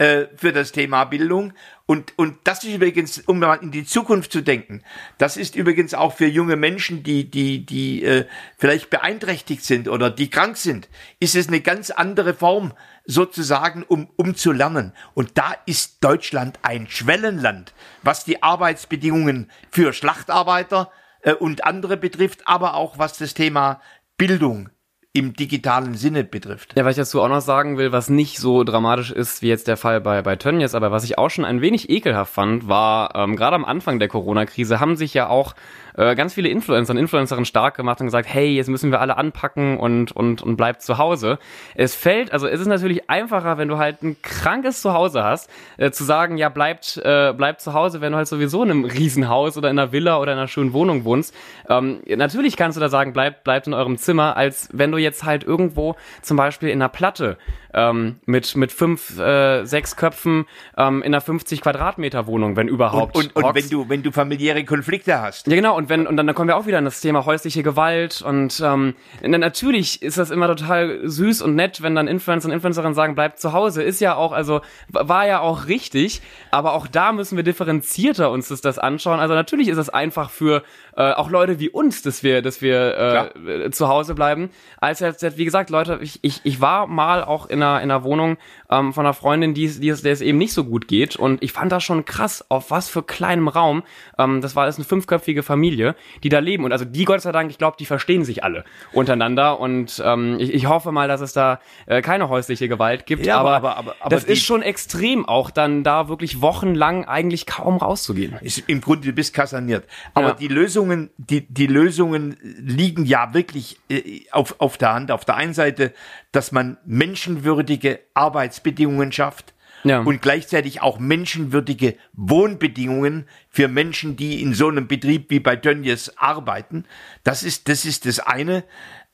äh, 0.00 0.28
für 0.34 0.50
das 0.52 0.72
Thema 0.72 1.04
Bildung. 1.04 1.52
Und, 1.84 2.16
und 2.16 2.38
das 2.44 2.64
ist 2.64 2.74
übrigens, 2.74 3.18
um 3.18 3.38
mal 3.38 3.56
in 3.56 3.70
die 3.70 3.84
Zukunft 3.84 4.32
zu 4.32 4.40
denken, 4.40 4.82
das 5.18 5.36
ist 5.36 5.54
übrigens 5.54 5.92
auch 5.92 6.14
für 6.14 6.26
junge 6.26 6.56
Menschen, 6.56 7.02
die, 7.02 7.30
die, 7.30 7.66
die 7.66 8.02
äh, 8.02 8.24
vielleicht 8.56 8.88
beeinträchtigt 8.88 9.62
sind 9.62 9.88
oder 9.88 10.08
die 10.08 10.30
krank 10.30 10.56
sind, 10.56 10.88
ist 11.18 11.34
es 11.34 11.48
eine 11.48 11.60
ganz 11.60 11.90
andere 11.90 12.32
Form 12.32 12.72
sozusagen, 13.04 13.82
um, 13.82 14.08
um 14.16 14.34
zu 14.34 14.52
lernen. 14.52 14.94
Und 15.12 15.36
da 15.36 15.54
ist 15.66 16.02
Deutschland 16.02 16.58
ein 16.62 16.88
Schwellenland, 16.88 17.74
was 18.02 18.24
die 18.24 18.42
Arbeitsbedingungen 18.42 19.50
für 19.70 19.92
Schlachtarbeiter 19.92 20.90
äh, 21.20 21.34
und 21.34 21.64
andere 21.64 21.98
betrifft, 21.98 22.48
aber 22.48 22.72
auch 22.72 22.96
was 22.96 23.18
das 23.18 23.34
Thema 23.34 23.82
Bildung 24.16 24.70
im 25.12 25.34
digitalen 25.34 25.94
Sinne 25.94 26.22
betrifft. 26.22 26.76
Ja, 26.76 26.84
was 26.84 26.92
ich 26.92 27.02
dazu 27.02 27.20
auch 27.20 27.28
noch 27.28 27.40
sagen 27.40 27.78
will, 27.78 27.90
was 27.90 28.08
nicht 28.10 28.38
so 28.38 28.62
dramatisch 28.62 29.10
ist 29.10 29.42
wie 29.42 29.48
jetzt 29.48 29.66
der 29.66 29.76
Fall 29.76 30.00
bei, 30.00 30.22
bei 30.22 30.36
Tönnies, 30.36 30.76
aber 30.76 30.92
was 30.92 31.02
ich 31.02 31.18
auch 31.18 31.30
schon 31.30 31.44
ein 31.44 31.60
wenig 31.60 31.90
ekelhaft 31.90 32.32
fand, 32.32 32.68
war, 32.68 33.16
ähm, 33.16 33.34
gerade 33.34 33.56
am 33.56 33.64
Anfang 33.64 33.98
der 33.98 34.06
Corona-Krise 34.06 34.78
haben 34.78 34.94
sich 34.94 35.12
ja 35.12 35.28
auch 35.28 35.54
äh, 36.00 36.14
ganz 36.14 36.32
viele 36.32 36.48
Influencer 36.48 36.92
und 36.92 36.98
Influencerinnen 36.98 37.44
stark 37.44 37.76
gemacht 37.76 38.00
und 38.00 38.06
gesagt, 38.06 38.26
hey, 38.26 38.54
jetzt 38.54 38.68
müssen 38.68 38.90
wir 38.90 39.00
alle 39.00 39.18
anpacken 39.18 39.76
und, 39.76 40.12
und, 40.12 40.40
und 40.40 40.56
bleibt 40.56 40.80
zu 40.80 40.96
Hause. 40.96 41.38
Es 41.74 41.94
fällt, 41.94 42.32
also 42.32 42.46
es 42.46 42.58
ist 42.58 42.68
natürlich 42.68 43.10
einfacher, 43.10 43.58
wenn 43.58 43.68
du 43.68 43.76
halt 43.76 44.02
ein 44.02 44.16
krankes 44.22 44.80
Zuhause 44.80 45.22
hast, 45.22 45.50
äh, 45.76 45.90
zu 45.90 46.04
sagen, 46.04 46.38
ja, 46.38 46.48
bleibt, 46.48 46.96
äh, 47.04 47.34
bleibt 47.36 47.60
zu 47.60 47.74
Hause, 47.74 48.00
wenn 48.00 48.12
du 48.12 48.18
halt 48.18 48.28
sowieso 48.28 48.62
in 48.62 48.70
einem 48.70 48.84
Riesenhaus 48.86 49.58
oder 49.58 49.68
in 49.68 49.78
einer 49.78 49.92
Villa 49.92 50.18
oder 50.18 50.32
in 50.32 50.38
einer 50.38 50.48
schönen 50.48 50.72
Wohnung 50.72 51.04
wohnst. 51.04 51.34
Ähm, 51.68 52.00
natürlich 52.06 52.56
kannst 52.56 52.78
du 52.78 52.80
da 52.80 52.88
sagen, 52.88 53.12
bleibt, 53.12 53.44
bleibt 53.44 53.66
in 53.66 53.74
eurem 53.74 53.98
Zimmer, 53.98 54.38
als 54.38 54.70
wenn 54.72 54.90
du 54.92 54.96
jetzt 54.96 55.24
halt 55.24 55.44
irgendwo 55.44 55.96
zum 56.22 56.38
Beispiel 56.38 56.70
in 56.70 56.80
einer 56.80 56.88
Platte 56.88 57.36
ähm, 57.74 58.20
mit, 58.26 58.56
mit 58.56 58.72
fünf, 58.72 59.18
äh, 59.18 59.64
sechs 59.64 59.96
Köpfen 59.96 60.46
ähm, 60.76 61.02
in 61.02 61.14
einer 61.14 61.20
50 61.20 61.60
Quadratmeter 61.60 62.26
Wohnung, 62.26 62.56
wenn 62.56 62.68
überhaupt. 62.68 63.16
Und, 63.16 63.36
und, 63.36 63.44
und 63.44 63.54
wenn 63.54 63.68
du, 63.68 63.88
wenn 63.88 64.02
du 64.02 64.12
familiäre 64.12 64.64
Konflikte 64.64 65.20
hast. 65.20 65.46
Ja, 65.46 65.56
genau, 65.56 65.76
und 65.76 65.89
wenn, 65.90 66.06
und 66.06 66.16
dann, 66.16 66.26
dann 66.26 66.34
kommen 66.34 66.48
wir 66.48 66.56
auch 66.56 66.66
wieder 66.66 66.78
an 66.78 66.86
das 66.86 67.00
Thema 67.02 67.26
häusliche 67.26 67.62
Gewalt 67.62 68.22
und 68.22 68.62
ähm, 68.64 68.94
na- 69.22 69.36
natürlich 69.36 70.00
ist 70.00 70.16
das 70.16 70.30
immer 70.30 70.46
total 70.46 71.00
süß 71.04 71.42
und 71.42 71.54
nett, 71.54 71.82
wenn 71.82 71.94
dann 71.94 72.08
Influencer 72.08 72.48
und 72.48 72.54
Influencerinnen 72.54 72.94
sagen, 72.94 73.14
bleibt 73.14 73.38
zu 73.40 73.52
Hause. 73.52 73.82
Ist 73.82 74.00
ja 74.00 74.14
auch, 74.14 74.32
also 74.32 74.62
war 74.88 75.26
ja 75.26 75.40
auch 75.40 75.66
richtig, 75.66 76.22
aber 76.50 76.72
auch 76.72 76.86
da 76.86 77.12
müssen 77.12 77.36
wir 77.36 77.44
differenzierter 77.44 78.30
uns 78.30 78.48
das, 78.48 78.62
das 78.62 78.78
anschauen. 78.78 79.20
Also 79.20 79.34
natürlich 79.34 79.68
ist 79.68 79.78
es 79.78 79.90
einfach 79.90 80.30
für 80.30 80.62
äh, 80.96 81.12
auch 81.12 81.28
Leute 81.30 81.58
wie 81.60 81.68
uns, 81.68 82.02
dass 82.02 82.22
wir, 82.22 82.40
dass 82.42 82.62
wir 82.62 83.30
äh, 83.36 83.70
zu 83.70 83.88
Hause 83.88 84.14
bleiben. 84.14 84.50
Als 84.80 85.00
jetzt, 85.00 85.36
wie 85.36 85.44
gesagt, 85.44 85.70
Leute, 85.70 85.98
ich, 86.02 86.18
ich, 86.22 86.40
ich 86.44 86.60
war 86.60 86.86
mal 86.86 87.22
auch 87.24 87.46
in 87.48 87.62
einer, 87.62 87.80
in 87.82 87.90
einer 87.90 88.04
Wohnung 88.04 88.36
ähm, 88.70 88.92
von 88.92 89.04
einer 89.04 89.14
Freundin, 89.14 89.54
die, 89.54 89.64
es- 89.66 89.80
die 89.80 89.88
es, 89.88 90.02
der 90.02 90.12
es 90.12 90.20
eben 90.20 90.38
nicht 90.38 90.52
so 90.52 90.64
gut 90.64 90.88
geht 90.88 91.16
und 91.16 91.42
ich 91.42 91.52
fand 91.52 91.72
das 91.72 91.82
schon 91.84 92.04
krass, 92.04 92.44
auf 92.48 92.70
was 92.70 92.88
für 92.88 93.02
kleinem 93.02 93.48
Raum, 93.48 93.82
ähm, 94.18 94.40
das 94.40 94.54
war 94.56 94.66
das 94.66 94.76
eine 94.76 94.84
fünfköpfige 94.84 95.42
Familie, 95.42 95.69
die 95.76 96.28
da 96.28 96.38
leben 96.38 96.64
und 96.64 96.72
also 96.72 96.84
die, 96.84 97.04
Gott 97.04 97.20
sei 97.20 97.32
Dank, 97.32 97.50
ich 97.50 97.58
glaube, 97.58 97.76
die 97.78 97.86
verstehen 97.86 98.24
sich 98.24 98.42
alle 98.44 98.64
untereinander 98.92 99.58
und 99.60 100.02
ähm, 100.04 100.36
ich, 100.38 100.52
ich 100.54 100.66
hoffe 100.68 100.92
mal, 100.92 101.08
dass 101.08 101.20
es 101.20 101.32
da 101.32 101.60
äh, 101.86 102.02
keine 102.02 102.28
häusliche 102.28 102.68
Gewalt 102.68 103.06
gibt, 103.06 103.26
Ja, 103.26 103.38
aber- 103.38 103.56
aber, 103.56 103.76
aber- 103.76 103.96
aber- 104.00 104.10
das 104.10 104.24
ist 104.24 104.44
schon 104.44 104.62
extrem, 104.62 105.26
auch 105.26 105.50
dann 105.50 105.84
da 105.84 106.08
wirklich 106.08 106.40
wochenlang 106.40 107.04
eigentlich 107.04 107.46
kaum 107.46 107.76
rauszugehen. 107.76 108.36
Ist 108.40 108.64
im 108.68 108.80
Grunde 108.80 109.08
du 109.08 109.12
bist 109.12 109.34
kaserniert. 109.34 109.84
Aber 110.14 110.28
Ja. 110.28 110.34
die 110.34 110.48
Lösungen, 110.48 111.10
die, 111.18 111.46
die 111.52 111.66
Lösungen 111.66 112.36
liegen 112.60 113.04
ja 113.04 113.34
wirklich 113.34 113.78
äh, 113.90 114.22
auf, 114.32 114.56
auf 114.58 114.78
der 114.78 114.92
Hand. 114.94 115.10
Auf 115.10 115.24
der 115.24 115.36
einen 115.36 115.54
Seite, 115.54 115.92
dass 116.32 116.52
man 116.52 116.76
menschenwürdige 116.84 118.00
Arbeitsbedingungen 118.14 119.12
schafft. 119.12 119.54
Ja. 119.84 120.00
Und 120.00 120.20
gleichzeitig 120.20 120.82
auch 120.82 120.98
menschenwürdige 120.98 121.96
Wohnbedingungen 122.12 123.26
für 123.48 123.68
Menschen, 123.68 124.16
die 124.16 124.42
in 124.42 124.52
so 124.54 124.68
einem 124.68 124.88
Betrieb 124.88 125.30
wie 125.30 125.40
bei 125.40 125.56
Tönnies 125.56 126.12
arbeiten. 126.16 126.84
Das 127.24 127.42
ist, 127.42 127.68
das 127.68 127.84
ist 127.84 128.06
das 128.06 128.20
eine. 128.20 128.64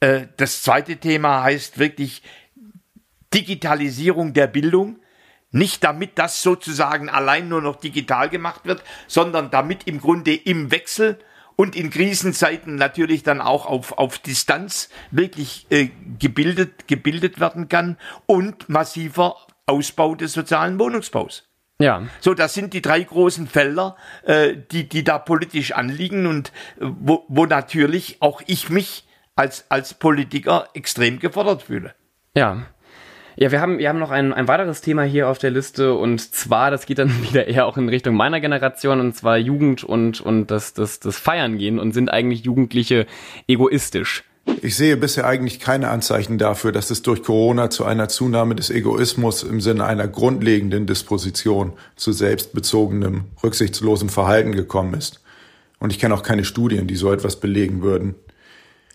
Äh, 0.00 0.26
Das 0.37 0.62
zweite 0.62 0.96
Thema 0.96 1.42
heißt 1.42 1.79
wirklich 1.79 2.22
Digitalisierung 3.33 4.33
der 4.33 4.46
Bildung. 4.46 4.98
Nicht 5.52 5.85
damit 5.85 6.18
das 6.18 6.42
sozusagen 6.42 7.09
allein 7.09 7.48
nur 7.48 7.62
noch 7.62 7.76
digital 7.76 8.29
gemacht 8.29 8.62
wird, 8.64 8.83
sondern 9.07 9.50
damit 9.50 9.87
im 9.87 10.00
Grunde 10.00 10.35
im 10.35 10.70
Wechsel 10.70 11.18
und 11.55 11.74
in 11.74 11.88
Krisenzeiten 11.90 12.74
natürlich 12.74 13.22
dann 13.22 13.40
auch 13.40 13.64
auf, 13.66 13.96
auf 13.96 14.18
Distanz 14.18 14.90
wirklich 15.11 15.66
äh, 15.70 15.88
gebildet, 16.18 16.87
gebildet 16.87 17.40
werden 17.40 17.68
kann 17.68 17.96
und 18.26 18.68
massiver 18.68 19.37
Ausbau 19.66 20.14
des 20.14 20.33
sozialen 20.33 20.79
Wohnungsbaus. 20.79 21.48
Ja. 21.79 22.07
So, 22.20 22.33
das 22.33 22.55
sind 22.55 22.72
die 22.72 22.81
drei 22.81 23.02
großen 23.02 23.46
Felder, 23.46 23.96
äh, 24.24 24.55
die, 24.70 24.88
die 24.88 25.05
da 25.05 25.18
politisch 25.18 25.72
anliegen 25.72 26.26
und 26.26 26.48
äh, 26.81 26.87
wo, 26.98 27.24
wo 27.29 27.44
natürlich 27.44 28.16
auch 28.20 28.40
ich 28.46 28.70
mich 28.70 29.07
als, 29.35 29.66
als 29.70 29.94
Politiker 29.94 30.68
extrem 30.72 31.18
gefordert 31.18 31.62
fühle. 31.62 31.94
Ja. 32.35 32.66
Ja, 33.38 33.52
wir 33.52 33.61
haben, 33.61 33.79
wir 33.79 33.90
haben 33.90 33.98
noch 33.98 34.11
ein, 34.11 34.33
ein 34.33 34.48
weiteres 34.48 34.81
Thema 34.81 35.02
hier 35.02 35.29
auf 35.29 35.37
der 35.37 35.50
Liste 35.50 35.92
und 35.92 36.20
zwar, 36.20 36.70
das 36.70 36.87
geht 36.87 36.98
dann 36.98 37.22
wieder 37.29 37.46
eher 37.46 37.66
auch 37.66 37.76
in 37.76 37.90
Richtung 37.90 38.14
meiner 38.14 38.40
Generation 38.40 38.98
und 38.98 39.14
zwar 39.14 39.37
Jugend 39.37 39.85
und, 39.85 40.22
und 40.22 40.50
das, 40.50 40.72
das, 40.72 41.00
das 41.00 41.18
Feiern 41.18 41.59
gehen 41.59 41.79
und 41.79 41.92
sind 41.92 42.11
eigentlich 42.11 42.44
Jugendliche 42.44 43.07
egoistisch. 43.46 44.24
Ich 44.62 44.76
sehe 44.76 44.96
bisher 44.96 45.26
eigentlich 45.26 45.59
keine 45.59 45.90
Anzeichen 45.90 46.38
dafür, 46.38 46.70
dass 46.70 46.90
es 46.90 47.02
durch 47.02 47.22
Corona 47.22 47.68
zu 47.68 47.85
einer 47.85 48.09
Zunahme 48.09 48.54
des 48.54 48.70
Egoismus 48.70 49.42
im 49.42 49.61
Sinne 49.61 49.85
einer 49.85 50.06
grundlegenden 50.06 50.87
Disposition 50.87 51.72
zu 51.96 52.12
selbstbezogenem, 52.12 53.24
rücksichtslosem 53.42 54.09
Verhalten 54.09 54.52
gekommen 54.52 54.94
ist. 54.94 55.20
Und 55.80 55.92
ich 55.92 55.98
kenne 55.98 56.14
auch 56.14 56.22
keine 56.22 56.44
Studien, 56.44 56.87
die 56.87 56.96
so 56.96 57.12
etwas 57.12 57.37
belegen 57.37 57.82
würden. 57.82 58.14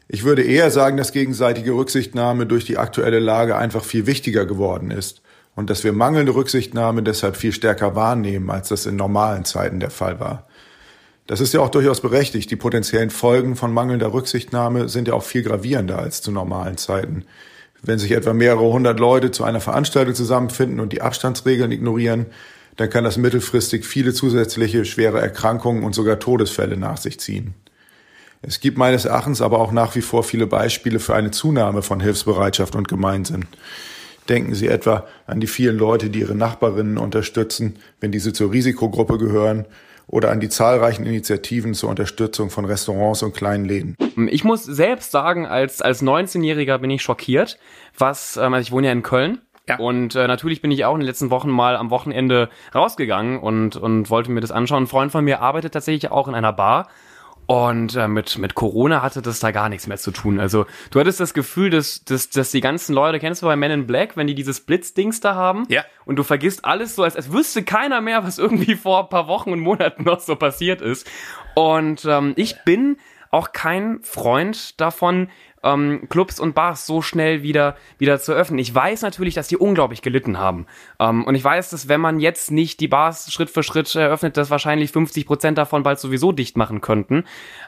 Ich 0.08 0.24
würde 0.24 0.42
eher 0.42 0.72
sagen, 0.72 0.98
dass 0.98 1.12
gegenseitige 1.12 1.74
Rücksichtnahme 1.74 2.46
durch 2.46 2.66
die 2.66 2.78
aktuelle 2.78 3.20
Lage 3.20 3.58
einfach 3.58 3.84
viel 3.84 4.08
wichtiger 4.08 4.46
geworden 4.46 4.90
ist 4.90 5.22
und 5.56 5.70
dass 5.70 5.84
wir 5.84 5.94
mangelnde 5.94 6.34
Rücksichtnahme 6.34 7.04
deshalb 7.04 7.36
viel 7.36 7.52
stärker 7.52 7.96
wahrnehmen, 7.96 8.50
als 8.50 8.70
das 8.70 8.86
in 8.86 8.96
normalen 8.96 9.46
Zeiten 9.46 9.80
der 9.80 9.92
Fall 9.92 10.20
war. 10.20 10.48
Das 11.28 11.40
ist 11.40 11.54
ja 11.54 11.62
auch 11.62 11.70
durchaus 11.70 12.02
berechtigt. 12.02 12.52
Die 12.52 12.56
potenziellen 12.56 13.10
Folgen 13.10 13.56
von 13.56 13.74
mangelnder 13.74 14.14
Rücksichtnahme 14.14 14.90
sind 14.90 15.08
ja 15.08 15.14
auch 15.14 15.24
viel 15.24 15.44
gravierender 15.44 16.00
als 16.00 16.22
zu 16.22 16.32
normalen 16.32 16.78
Zeiten. 16.78 17.26
Wenn 17.82 18.00
sich 18.00 18.12
etwa 18.12 18.34
mehrere 18.34 18.72
hundert 18.72 19.00
Leute 19.00 19.32
zu 19.32 19.44
einer 19.44 19.62
Veranstaltung 19.62 20.14
zusammenfinden 20.14 20.80
und 20.80 20.94
die 20.94 21.02
Abstandsregeln 21.02 21.72
ignorieren, 21.72 22.28
dann 22.78 22.90
kann 22.90 23.04
das 23.04 23.18
mittelfristig 23.18 23.86
viele 23.86 24.14
zusätzliche 24.14 24.86
schwere 24.86 25.20
Erkrankungen 25.20 25.84
und 25.84 25.94
sogar 25.94 26.20
Todesfälle 26.20 26.78
nach 26.78 26.98
sich 26.98 27.20
ziehen. 27.20 27.56
Es 28.44 28.60
gibt 28.60 28.78
meines 28.78 29.06
Erachtens 29.06 29.42
aber 29.42 29.60
auch 29.60 29.72
nach 29.72 29.96
wie 29.96 30.02
vor 30.02 30.24
viele 30.24 30.48
Beispiele 30.48 31.00
für 31.00 31.14
eine 31.14 31.32
Zunahme 31.32 31.84
von 31.84 32.00
Hilfsbereitschaft 32.00 32.76
und 32.76 32.88
Gemeinsinn. 32.88 33.46
Denken 34.30 34.56
Sie 34.56 34.68
etwa 34.68 35.08
an 35.28 35.40
die 35.40 35.48
vielen 35.48 35.78
Leute, 35.78 36.10
die 36.10 36.22
ihre 36.22 36.36
Nachbarinnen 36.36 36.98
unterstützen, 36.98 37.78
wenn 38.00 38.12
diese 38.12 38.34
zur 38.34 38.52
Risikogruppe 38.52 39.18
gehören, 39.18 39.66
oder 40.12 40.30
an 40.30 40.40
die 40.40 40.50
zahlreichen 40.50 41.06
Initiativen 41.06 41.74
zur 41.74 41.90
Unterstützung 41.90 42.50
von 42.50 42.66
Restaurants 42.66 43.24
und 43.24 43.34
kleinen 43.34 43.66
Läden. 43.66 43.96
Ich 44.30 44.44
muss 44.44 44.64
selbst 44.66 45.12
sagen, 45.12 45.48
als, 45.48 45.82
als 45.82 46.04
19-Jähriger 46.04 46.78
bin 46.78 46.92
ich 46.92 47.02
schockiert, 47.02 47.58
was, 47.98 48.38
ähm, 48.38 48.54
also 48.54 48.68
ich 48.68 48.72
wohne 48.72 48.88
ja 48.88 48.94
in 48.94 49.04
Köln. 49.04 49.40
Ja. 49.68 49.78
Und 49.78 50.16
äh, 50.16 50.28
natürlich 50.28 50.62
bin 50.62 50.72
ich 50.72 50.86
auch 50.86 50.96
in 50.96 51.00
den 51.00 51.08
letzten 51.08 51.30
Wochen 51.30 51.50
mal 51.50 51.78
am 51.78 51.92
Wochenende 51.92 52.50
rausgegangen 52.76 53.40
und, 53.40 53.78
und 53.78 54.10
wollte 54.10 54.32
mir 54.32 54.42
das 54.42 54.52
anschauen. 54.52 54.84
Ein 54.84 54.88
Freund 54.88 55.12
von 55.12 55.24
mir 55.24 55.40
arbeitet 55.40 55.74
tatsächlich 55.74 56.12
auch 56.12 56.28
in 56.28 56.36
einer 56.36 56.52
Bar 56.52 56.90
und 57.48 57.96
äh, 57.96 58.08
mit, 58.08 58.38
mit 58.38 58.56
Corona 58.56 59.02
hatte 59.02 59.22
das 59.22 59.40
da 59.40 59.52
gar 59.52 59.70
nichts 59.70 59.88
mehr 59.88 59.98
zu 59.98 60.12
tun. 60.12 60.40
Also 60.40 60.66
du 60.92 61.00
hattest 61.00 61.20
das 61.20 61.34
Gefühl, 61.34 61.70
dass, 61.70 62.04
dass, 62.06 62.30
dass 62.30 62.52
die 62.52 62.62
ganzen 62.62 62.94
Leute, 62.94 63.20
kennst 63.20 63.42
du 63.42 63.46
bei 63.46 63.56
Men 63.56 63.72
in 63.72 63.88
Black, 63.88 64.16
wenn 64.16 64.28
die 64.28 64.36
dieses 64.36 64.62
Blitzdings 64.62 65.20
da 65.20 65.36
haben? 65.36 65.66
Ja. 65.68 65.84
Und 66.06 66.16
du 66.16 66.24
vergisst 66.24 66.64
alles 66.64 66.96
so, 66.96 67.04
als, 67.04 67.16
als 67.16 67.32
wüsste 67.32 67.64
keiner 67.64 68.02
mehr, 68.02 68.24
was 68.24 68.38
irgendwie 68.38 68.76
vor 68.76 69.04
ein 69.04 69.10
paar 69.10 69.28
Wochen 69.28 69.52
und 69.52 69.60
Monaten 69.60 70.04
noch 70.04 70.20
so 70.20 70.36
passiert 70.36 70.82
ist. 70.82 71.10
Und 71.56 72.06
ähm, 72.06 72.34
ich 72.38 72.64
bin 72.64 72.98
auch 73.32 73.54
kein 73.54 74.00
Freund 74.04 74.80
davon, 74.80 75.30
ähm, 75.64 76.08
Clubs 76.10 76.40
und 76.40 76.54
Bars 76.54 76.86
so 76.86 77.02
schnell 77.02 77.44
wieder, 77.44 77.76
wieder 77.98 78.20
zu 78.20 78.34
öffnen. 78.34 78.60
Ich 78.60 78.74
weiß 78.74 79.02
natürlich, 79.02 79.34
dass 79.34 79.48
die 79.48 79.58
unglaublich 79.58 80.02
gelitten 80.02 80.38
haben. 80.38 80.66
Ähm, 81.00 81.24
und 81.24 81.36
ich 81.36 81.44
weiß, 81.44 81.70
dass 81.70 81.88
wenn 81.88 82.02
man 82.02 82.20
jetzt 82.20 82.52
nicht 82.52 82.80
die 82.80 82.88
Bars 82.88 83.32
Schritt 83.32 83.50
für 83.50 83.64
Schritt 83.64 83.94
eröffnet, 83.96 84.38
dass 84.38 84.50
wahrscheinlich 84.50 84.92
50 84.92 85.26
Prozent 85.26 85.58
davon 85.58 85.84
bald 85.84 86.00
sowieso 86.00 86.32
dicht 86.32 86.58
machen 86.58 86.82
könnten. 86.82 87.24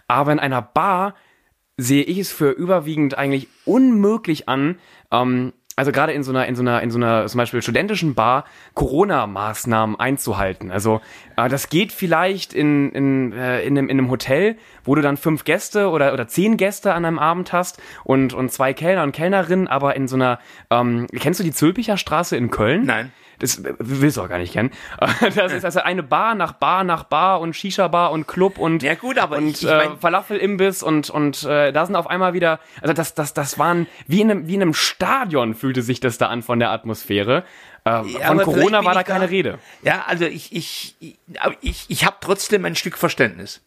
Aber 0.07 0.31
in 0.31 0.39
einer 0.39 0.61
Bar 0.61 1.15
sehe 1.77 2.03
ich 2.03 2.19
es 2.19 2.31
für 2.31 2.51
überwiegend 2.51 3.17
eigentlich 3.17 3.47
unmöglich 3.65 4.47
an, 4.47 4.77
ähm, 5.11 5.53
also 5.75 5.91
gerade 5.91 6.13
in 6.13 6.23
so 6.23 6.31
einer, 6.31 6.45
in 6.47 6.55
so 6.55 6.61
einer, 6.61 6.81
in 6.81 6.91
so 6.91 6.97
einer 6.97 7.25
zum 7.27 7.37
Beispiel 7.37 7.61
studentischen 7.61 8.13
Bar 8.13 8.45
Corona-Maßnahmen 8.75 9.99
einzuhalten. 9.99 10.71
Also 10.71 11.01
äh, 11.35 11.49
das 11.49 11.69
geht 11.69 11.91
vielleicht 11.91 12.53
in, 12.53 12.91
in, 12.91 13.33
äh, 13.33 13.63
in, 13.63 13.77
einem, 13.77 13.89
in 13.89 13.99
einem 13.99 14.09
Hotel, 14.09 14.57
wo 14.83 14.95
du 14.95 15.01
dann 15.01 15.17
fünf 15.17 15.43
Gäste 15.45 15.89
oder, 15.89 16.13
oder 16.13 16.27
zehn 16.27 16.57
Gäste 16.57 16.93
an 16.93 17.05
einem 17.05 17.19
Abend 17.19 17.53
hast 17.53 17.81
und, 18.03 18.33
und 18.33 18.51
zwei 18.51 18.73
Kellner 18.73 19.03
und 19.03 19.13
Kellnerinnen, 19.13 19.67
aber 19.67 19.95
in 19.95 20.07
so 20.07 20.15
einer, 20.15 20.39
ähm, 20.69 21.07
kennst 21.19 21.39
du 21.39 21.43
die 21.43 21.51
Zülpicher 21.51 21.97
Straße 21.97 22.37
in 22.37 22.51
Köln? 22.51 22.85
Nein. 22.85 23.11
Das 23.39 23.61
willst 23.79 24.17
du 24.17 24.21
auch 24.21 24.29
gar 24.29 24.37
nicht 24.37 24.53
kennen. 24.53 24.71
Das 25.35 25.51
ist 25.51 25.65
also 25.65 25.81
eine 25.81 26.03
Bar 26.03 26.35
nach 26.35 26.53
Bar 26.53 26.83
nach 26.83 27.05
Bar 27.05 27.39
und 27.41 27.55
Shisha-Bar 27.55 28.11
und 28.11 28.27
Club 28.27 28.57
und, 28.57 28.83
ja 28.83 28.95
gut, 28.95 29.17
aber 29.17 29.37
und 29.37 29.49
ich, 29.49 29.63
ich 29.63 29.69
mein, 29.69 29.93
äh, 29.93 29.97
Falafel-Imbiss 29.97 30.83
und, 30.83 31.09
und 31.09 31.43
äh, 31.43 31.71
da 31.71 31.85
sind 31.85 31.95
auf 31.95 32.07
einmal 32.07 32.33
wieder, 32.33 32.59
also 32.81 32.93
das, 32.93 33.13
das, 33.15 33.33
das 33.33 33.57
waren, 33.57 33.87
wie 34.07 34.21
in, 34.21 34.31
einem, 34.31 34.47
wie 34.47 34.55
in 34.55 34.61
einem 34.61 34.73
Stadion 34.73 35.55
fühlte 35.55 35.81
sich 35.81 35.99
das 35.99 36.17
da 36.17 36.27
an 36.27 36.43
von 36.43 36.59
der 36.59 36.71
Atmosphäre. 36.71 37.43
Äh, 37.85 37.89
ja, 37.89 38.27
von 38.27 38.39
Corona 38.39 38.85
war 38.85 38.93
da 38.93 39.03
keine 39.03 39.29
Rede. 39.29 39.59
Ja, 39.81 40.05
also 40.07 40.25
ich, 40.25 40.55
ich, 40.55 40.95
ich, 40.99 41.17
ich, 41.61 41.85
ich 41.89 42.05
habe 42.05 42.17
trotzdem 42.21 42.65
ein 42.65 42.75
Stück 42.75 42.97
Verständnis. 42.97 43.61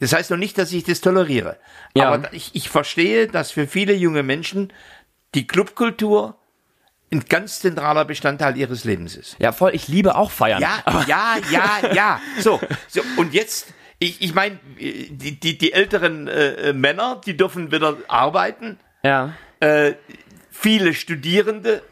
Das 0.00 0.12
heißt 0.12 0.30
noch 0.30 0.36
nicht, 0.36 0.58
dass 0.58 0.72
ich 0.72 0.84
das 0.84 1.00
toleriere. 1.00 1.56
Ja. 1.94 2.12
Aber 2.12 2.32
ich, 2.32 2.54
ich 2.54 2.68
verstehe, 2.68 3.28
dass 3.28 3.50
für 3.50 3.66
viele 3.66 3.94
junge 3.94 4.22
Menschen 4.22 4.72
die 5.34 5.46
Clubkultur 5.46 6.36
ein 7.12 7.24
ganz 7.28 7.60
zentraler 7.60 8.04
Bestandteil 8.04 8.56
ihres 8.56 8.84
Lebens 8.84 9.16
ist. 9.16 9.36
Ja, 9.38 9.52
voll. 9.52 9.74
Ich 9.74 9.88
liebe 9.88 10.16
auch 10.16 10.30
Feiern. 10.30 10.60
Ja, 10.60 10.82
ja, 11.06 11.36
ja, 11.50 11.92
ja. 11.94 12.20
So, 12.38 12.60
so 12.88 13.02
und 13.16 13.32
jetzt, 13.32 13.72
ich, 13.98 14.20
ich 14.20 14.34
meine, 14.34 14.58
die, 14.78 15.38
die, 15.38 15.56
die 15.56 15.72
älteren 15.72 16.26
äh, 16.28 16.72
Männer, 16.72 17.20
die 17.24 17.36
dürfen 17.36 17.70
wieder 17.70 17.96
arbeiten. 18.08 18.78
Ja. 19.02 19.34
Äh, 19.60 19.94
viele 20.50 20.94
Studierende 20.94 21.82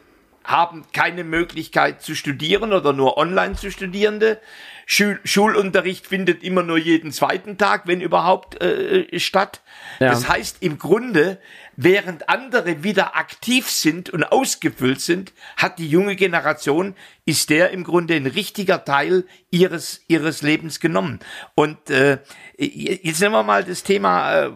haben 0.43 0.85
keine 0.93 1.25
Möglichkeit 1.25 2.03
zu 2.03 2.15
studieren 2.15 2.73
oder 2.73 2.93
nur 2.93 3.17
online 3.17 3.55
zu 3.55 3.71
Studierende. 3.71 4.41
Schul 4.87 5.19
Schulunterricht 5.25 6.07
findet 6.07 6.43
immer 6.43 6.63
nur 6.63 6.77
jeden 6.77 7.11
zweiten 7.11 7.57
Tag, 7.57 7.87
wenn 7.87 8.03
überhaupt, 8.03 8.61
äh, 8.63 9.19
statt. 9.19 9.63
Ja. 9.99 10.11
Das 10.11 10.29
heißt, 10.29 10.59
im 10.61 10.79
Grunde, 10.79 11.39
während 11.77 12.29
andere 12.29 12.83
wieder 12.83 13.17
aktiv 13.17 13.71
sind 13.71 14.11
und 14.11 14.25
ausgefüllt 14.25 15.01
sind, 15.01 15.33
hat 15.57 15.79
die 15.79 15.89
junge 15.89 16.17
Generation, 16.17 16.95
ist 17.25 17.51
der 17.51 17.71
im 17.71 17.85
Grunde 17.85 18.15
ein 18.15 18.27
richtiger 18.27 18.85
Teil 18.85 19.25
ihres, 19.51 20.03
ihres 20.09 20.43
Lebens 20.43 20.81
genommen. 20.81 21.21
Und 21.55 21.91
äh, 21.91 22.19
jetzt 22.57 23.21
nehmen 23.21 23.35
wir 23.35 23.43
mal 23.43 23.65
das 23.65 23.83
Thema 23.83 24.45
äh, 24.45 24.51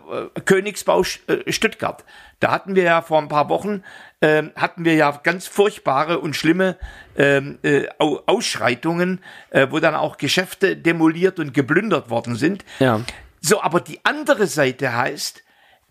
Königsbau 0.44 1.02
äh, 1.26 1.52
Stuttgart. 1.52 2.04
Da 2.40 2.50
hatten 2.50 2.74
wir 2.76 2.85
ja 2.85 3.02
vor 3.02 3.18
ein 3.18 3.28
paar 3.28 3.48
Wochen 3.48 3.83
ähm, 4.20 4.52
hatten 4.57 4.85
wir 4.85 4.94
ja 4.94 5.11
ganz 5.22 5.46
furchtbare 5.46 6.18
und 6.18 6.35
schlimme 6.35 6.76
ähm, 7.16 7.59
äh, 7.62 7.87
Ausschreitungen, 7.98 9.20
äh, 9.50 9.68
wo 9.70 9.78
dann 9.78 9.94
auch 9.94 10.18
Geschäfte 10.18 10.76
demoliert 10.76 11.38
und 11.38 11.54
geplündert 11.54 12.11
worden 12.11 12.35
sind. 12.35 12.64
Ja. 12.81 13.00
So, 13.40 13.62
aber 13.62 13.81
die 13.81 14.00
andere 14.04 14.46
Seite 14.46 14.96
heißt, 14.96 15.44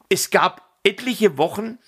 es 0.10 0.30
gab 0.30 0.67
etliche 0.84 1.38
Wochen, 1.38 1.80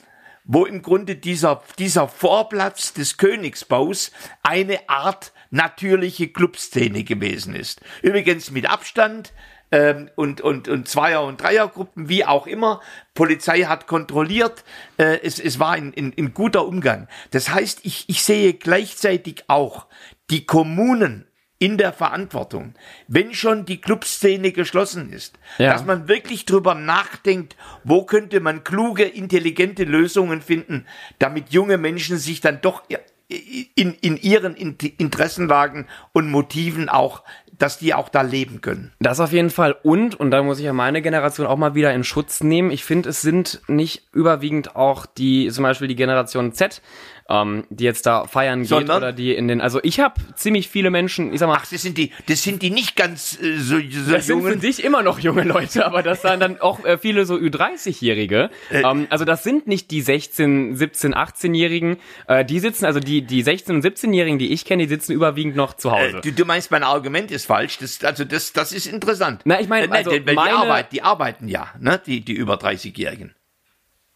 wo 0.43 0.65
im 0.65 0.81
Grunde 0.81 1.15
dieser, 1.15 1.61
dieser 1.77 2.07
Vorplatz 2.07 2.93
des 2.93 3.17
Königsbaus 3.17 4.11
eine 4.41 4.89
Art 4.89 5.31
natürliche 5.51 6.29
Clubszene 6.29 7.03
gewesen 7.03 7.55
ist. 7.55 7.81
Übrigens 8.01 8.51
mit 8.51 8.69
Abstand, 8.69 9.33
ähm, 9.71 10.09
und, 10.15 10.41
und, 10.41 10.67
und 10.67 10.87
Zweier- 10.87 11.23
und 11.23 11.41
Dreiergruppen, 11.41 12.09
wie 12.09 12.25
auch 12.25 12.47
immer. 12.47 12.81
Polizei 13.13 13.61
hat 13.61 13.87
kontrolliert, 13.87 14.63
äh, 14.97 15.19
es, 15.21 15.39
es 15.39 15.59
war 15.59 15.73
ein, 15.73 16.33
guter 16.33 16.65
Umgang. 16.65 17.07
Das 17.31 17.49
heißt, 17.49 17.81
ich, 17.83 18.05
ich 18.07 18.23
sehe 18.23 18.53
gleichzeitig 18.53 19.43
auch 19.47 19.87
die 20.29 20.45
Kommunen 20.45 21.27
in 21.59 21.77
der 21.77 21.91
Verantwortung, 21.91 22.73
wenn 23.07 23.33
schon 23.33 23.65
die 23.65 23.81
Clubszene 23.81 24.53
geschlossen 24.53 25.11
ist, 25.11 25.37
ja. 25.57 25.73
dass 25.73 25.85
man 25.85 26.07
wirklich 26.07 26.45
drüber 26.45 26.73
nachdenkt, 26.73 27.57
wo 27.83 28.05
könnte 28.05 28.39
man 28.39 28.63
kluge, 28.63 29.03
intelligente 29.03 29.83
Lösungen 29.83 30.41
finden, 30.41 30.85
damit 31.19 31.51
junge 31.51 31.77
Menschen 31.77 32.17
sich 32.17 32.39
dann 32.39 32.61
doch 32.61 32.83
in, 33.27 33.93
in 33.93 34.17
ihren 34.17 34.55
Interessenlagen 34.55 35.87
und 36.13 36.31
Motiven 36.31 36.89
auch 36.89 37.23
dass 37.59 37.77
die 37.77 37.93
auch 37.93 38.09
da 38.09 38.21
leben 38.21 38.61
können. 38.61 38.91
Das 38.99 39.19
auf 39.19 39.31
jeden 39.31 39.49
Fall. 39.49 39.75
Und, 39.83 40.15
und 40.15 40.31
da 40.31 40.41
muss 40.41 40.59
ich 40.59 40.65
ja 40.65 40.73
meine 40.73 41.01
Generation 41.01 41.45
auch 41.45 41.57
mal 41.57 41.75
wieder 41.75 41.93
in 41.93 42.03
Schutz 42.03 42.41
nehmen. 42.41 42.71
Ich 42.71 42.83
finde, 42.83 43.09
es 43.09 43.21
sind 43.21 43.61
nicht 43.67 44.07
überwiegend 44.13 44.75
auch 44.75 45.05
die, 45.05 45.49
zum 45.51 45.63
Beispiel 45.63 45.89
die 45.89 45.95
Generation 45.95 46.53
Z, 46.53 46.81
ähm, 47.29 47.65
die 47.69 47.83
jetzt 47.83 48.05
da 48.05 48.25
feiern 48.25 48.61
geht 48.61 48.69
Sondern? 48.69 48.97
oder 48.97 49.13
die 49.13 49.35
in 49.35 49.47
den. 49.47 49.61
Also 49.61 49.79
ich 49.83 49.99
habe 49.99 50.15
ziemlich 50.35 50.67
viele 50.69 50.89
Menschen, 50.89 51.33
ich 51.33 51.39
sag 51.39 51.47
mal. 51.47 51.57
Ach, 51.59 51.65
das 51.69 51.81
sind 51.81 51.97
die, 51.97 52.11
das 52.27 52.41
sind 52.43 52.61
die 52.61 52.69
nicht 52.69 52.95
ganz 52.95 53.39
äh, 53.41 53.57
so, 53.57 53.77
so 53.79 54.11
Das 54.11 54.27
jungen. 54.27 54.43
sind 54.43 54.53
für 54.53 54.59
dich 54.59 54.83
immer 54.83 55.03
noch 55.03 55.19
junge 55.19 55.43
Leute, 55.43 55.85
aber 55.85 56.03
das 56.03 56.21
sind 56.21 56.39
dann 56.39 56.59
auch 56.59 56.83
äh, 56.85 56.97
viele 56.97 57.25
so 57.25 57.35
Ü30-Jährige. 57.35 58.49
Äh, 58.71 58.81
ähm, 58.81 59.07
also 59.09 59.25
das 59.25 59.43
sind 59.43 59.67
nicht 59.67 59.91
die 59.91 60.01
16, 60.01 60.75
17, 60.75 61.13
18-Jährigen. 61.13 61.97
Äh, 62.27 62.45
die 62.45 62.59
sitzen, 62.59 62.85
also 62.85 62.99
die, 62.99 63.21
die 63.21 63.41
16 63.41 63.75
und 63.75 63.85
17-Jährigen, 63.85 64.39
die 64.39 64.51
ich 64.51 64.65
kenne, 64.65 64.83
die 64.83 64.89
sitzen 64.89 65.11
überwiegend 65.13 65.55
noch 65.55 65.75
zu 65.75 65.91
Hause. 65.91 66.17
Äh, 66.17 66.21
du, 66.21 66.31
du 66.31 66.45
meinst, 66.45 66.71
mein 66.71 66.83
Argument 66.83 67.31
ist 67.31 67.45
falsch. 67.45 67.77
Das, 67.79 68.03
also 68.03 68.25
das, 68.25 68.53
das 68.53 68.71
ist 68.71 68.87
interessant. 68.87 69.41
Na, 69.45 69.59
ich 69.59 69.67
meine, 69.67 69.87
äh, 69.87 69.97
also 69.97 70.11
weil 70.11 70.21
die, 70.23 70.37
Arbeit, 70.37 70.91
die 70.91 71.01
arbeiten 71.01 71.47
ja, 71.47 71.67
ne, 71.79 72.01
die, 72.03 72.21
die 72.21 72.33
über 72.33 72.55
30-Jährigen. 72.55 73.33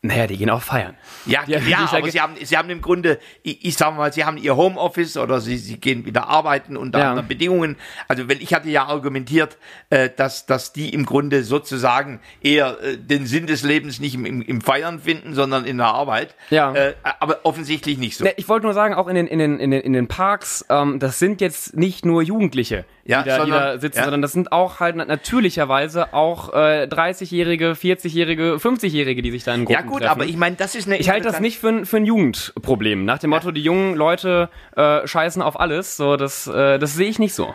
Naja, 0.05 0.27
die 0.27 0.35
gehen 0.35 0.49
auch 0.49 0.61
feiern. 0.61 0.97
Ja, 1.25 1.43
Die- 1.47 1.53
ja, 1.53 1.59
die- 1.59 1.73
aber 1.75 2.11
sie 2.11 2.19
haben, 2.19 2.33
sie 2.43 2.57
haben 2.57 2.69
im 2.69 2.81
Grunde, 2.81 3.19
ich, 3.41 3.63
ich 3.63 3.77
sage 3.77 3.95
mal, 3.95 4.11
sie 4.11 4.25
haben 4.25 4.35
ihr 4.35 4.57
Homeoffice 4.57 5.15
oder 5.15 5.39
sie, 5.39 5.55
sie 5.57 5.77
gehen 5.79 6.05
wieder 6.05 6.27
arbeiten 6.27 6.75
unter 6.75 6.99
Ja. 6.99 7.09
anderen 7.11 7.29
Bedingungen. 7.29 7.77
Also, 8.09 8.27
weil 8.27 8.41
ich 8.41 8.53
hatte 8.53 8.69
ja 8.69 8.85
argumentiert, 8.85 9.57
äh, 9.89 10.09
dass, 10.13 10.45
dass 10.45 10.73
die 10.73 10.93
im 10.93 11.05
Grunde 11.05 11.45
sozusagen 11.45 12.19
eher 12.41 12.77
äh, 12.83 12.97
den 12.97 13.25
Sinn 13.25 13.47
des 13.47 13.63
Lebens 13.63 14.01
nicht 14.01 14.15
im, 14.15 14.25
im, 14.25 14.41
im 14.41 14.59
Feiern 14.59 14.99
finden, 14.99 15.35
sondern 15.35 15.63
in 15.63 15.77
der 15.77 15.87
Arbeit. 15.87 16.35
Ja. 16.49 16.73
Äh, 16.73 16.95
aber 17.21 17.39
offensichtlich 17.43 17.97
nicht 17.97 18.17
so. 18.17 18.25
Ne, 18.25 18.33
ich 18.35 18.49
wollte 18.49 18.65
nur 18.65 18.73
sagen, 18.73 18.95
auch 18.95 19.07
in 19.07 19.15
den, 19.15 19.27
in 19.27 19.39
den, 19.39 19.57
in 19.57 19.71
den, 19.71 19.79
in 19.79 19.93
den 19.93 20.09
Parks, 20.09 20.65
ähm, 20.69 20.99
das 20.99 21.17
sind 21.17 21.39
jetzt 21.39 21.77
nicht 21.77 22.03
nur 22.05 22.21
Jugendliche, 22.23 22.83
Ja, 23.05 23.21
die, 23.23 23.29
da, 23.29 23.35
die 23.35 23.41
sondern- 23.41 23.61
da 23.61 23.77
sitzen, 23.79 23.97
ja. 23.97 24.03
sondern 24.05 24.21
das 24.21 24.31
sind 24.31 24.51
auch 24.53 24.79
halt 24.79 24.95
na- 24.95 25.03
natürlicherweise 25.05 26.13
auch 26.13 26.53
äh, 26.53 26.87
30-Jährige, 26.89 27.73
40-Jährige, 27.73 28.55
50-Jährige, 28.55 29.21
die 29.21 29.31
sich 29.31 29.43
da 29.43 29.53
in 29.53 29.67
Ja 29.67 29.79
Gruppen 29.81 29.89
gut, 29.91 29.99
treffen. 30.03 30.11
aber 30.11 30.25
ich 30.25 30.37
meine, 30.37 30.55
das 30.55 30.73
ist 30.75 30.87
eine 30.87 30.97
Ich 30.97 31.09
halte 31.09 31.27
das 31.27 31.41
nicht 31.41 31.59
für 31.59 31.67
ein, 31.69 31.85
für 31.85 31.97
ein 31.97 32.05
Jugendproblem. 32.05 33.03
Nach 33.03 33.19
dem 33.19 33.31
Motto, 33.31 33.51
die 33.51 33.61
jungen 33.61 33.95
Leute 33.95 34.49
äh, 34.77 35.05
scheißen 35.05 35.41
auf 35.41 35.59
alles. 35.59 35.97
So, 35.97 36.15
das, 36.15 36.47
äh, 36.47 36.79
das 36.79 36.93
sehe 36.95 37.09
ich 37.09 37.19
nicht 37.19 37.33
so. 37.33 37.53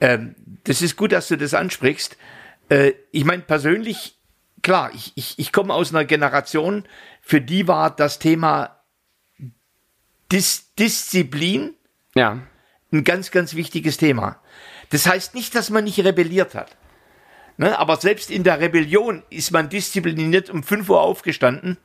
Ähm, 0.00 0.34
das 0.64 0.80
ist 0.80 0.96
gut, 0.96 1.12
dass 1.12 1.28
du 1.28 1.36
das 1.36 1.52
ansprichst. 1.52 2.16
Äh, 2.70 2.92
ich 3.10 3.26
meine, 3.26 3.42
persönlich, 3.42 4.16
klar, 4.62 4.90
ich, 4.94 5.12
ich, 5.14 5.38
ich 5.38 5.52
komme 5.52 5.74
aus 5.74 5.92
einer 5.92 6.06
Generation, 6.06 6.84
für 7.20 7.42
die 7.42 7.68
war 7.68 7.90
das 7.94 8.18
Thema 8.18 8.76
Dis 10.32 10.72
Disziplin 10.78 11.74
Ja. 12.14 12.38
Ein 12.92 13.04
ganz, 13.04 13.30
ganz 13.30 13.54
wichtiges 13.54 13.96
Thema. 13.96 14.40
Das 14.90 15.06
heißt 15.06 15.34
nicht, 15.34 15.54
dass 15.54 15.70
man 15.70 15.84
nicht 15.84 16.00
rebelliert 16.00 16.54
hat. 16.54 16.76
Ne? 17.60 17.78
Aber 17.78 17.96
selbst 17.98 18.30
in 18.30 18.42
der 18.42 18.58
Rebellion 18.58 19.22
ist 19.28 19.50
man 19.50 19.68
diszipliniert 19.68 20.48
um 20.48 20.62
5 20.62 20.88
Uhr 20.88 21.02
aufgestanden 21.02 21.76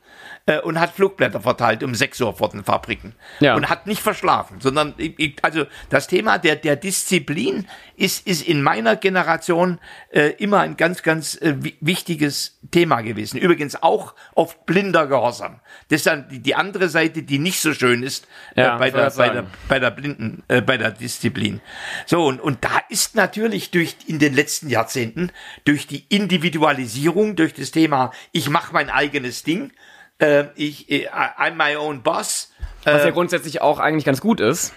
äh, 0.46 0.58
und 0.58 0.80
hat 0.80 0.92
Flugblätter 0.94 1.42
verteilt 1.42 1.82
um 1.82 1.94
6 1.94 2.18
Uhr 2.22 2.34
vor 2.34 2.48
den 2.48 2.64
Fabriken. 2.64 3.14
Ja. 3.40 3.54
Und 3.56 3.68
hat 3.68 3.86
nicht 3.86 4.00
verschlafen, 4.00 4.58
sondern 4.62 4.94
ich, 4.96 5.36
also 5.42 5.66
das 5.90 6.06
Thema 6.06 6.38
der, 6.38 6.56
der 6.56 6.76
Disziplin 6.76 7.66
ist, 7.94 8.26
ist 8.26 8.48
in 8.48 8.62
meiner 8.62 8.96
Generation 8.96 9.78
äh, 10.10 10.28
immer 10.38 10.60
ein 10.60 10.78
ganz, 10.78 11.02
ganz 11.02 11.34
äh, 11.42 11.56
wi- 11.62 11.76
wichtiges 11.82 12.58
Thema 12.70 13.02
gewesen. 13.02 13.36
Übrigens 13.38 13.82
auch 13.82 14.14
oft 14.34 14.64
blinder 14.64 15.06
Gehorsam. 15.06 15.60
Das 15.88 15.98
ist 16.00 16.06
dann 16.06 16.26
die, 16.30 16.40
die 16.40 16.54
andere 16.54 16.88
Seite, 16.88 17.22
die 17.22 17.38
nicht 17.38 17.60
so 17.60 17.74
schön 17.74 18.02
ist 18.02 18.26
Ja, 18.54 18.76
äh, 18.76 18.78
bei, 18.78 18.90
soll 18.90 19.00
der, 19.02 19.10
bei, 19.10 19.28
der, 19.28 19.46
bei 19.68 19.78
der 19.78 19.90
blinden, 19.90 20.42
äh, 20.48 20.62
bei 20.62 20.78
der 20.78 20.90
Disziplin. 20.92 21.60
So, 22.06 22.24
und, 22.24 22.40
und 22.40 22.64
da 22.64 22.80
ist 22.88 23.14
natürlich 23.14 23.70
durch 23.70 23.94
in 24.06 24.18
den 24.18 24.32
letzten 24.34 24.70
Jahrzehnten, 24.70 25.30
durch 25.66 25.86
die 25.86 26.06
Individualisierung, 26.08 27.36
durch 27.36 27.52
das 27.52 27.70
Thema, 27.72 28.12
ich 28.32 28.48
mache 28.48 28.72
mein 28.72 28.88
eigenes 28.88 29.42
Ding, 29.42 29.72
äh, 30.18 30.44
ich, 30.54 30.88
I'm 30.88 31.56
my 31.56 31.76
own 31.76 32.02
boss, 32.02 32.52
Was 32.84 33.04
ja 33.04 33.10
grundsätzlich 33.10 33.60
auch 33.60 33.78
eigentlich 33.78 34.04
ganz 34.04 34.20
gut 34.20 34.40
ist. 34.40 34.72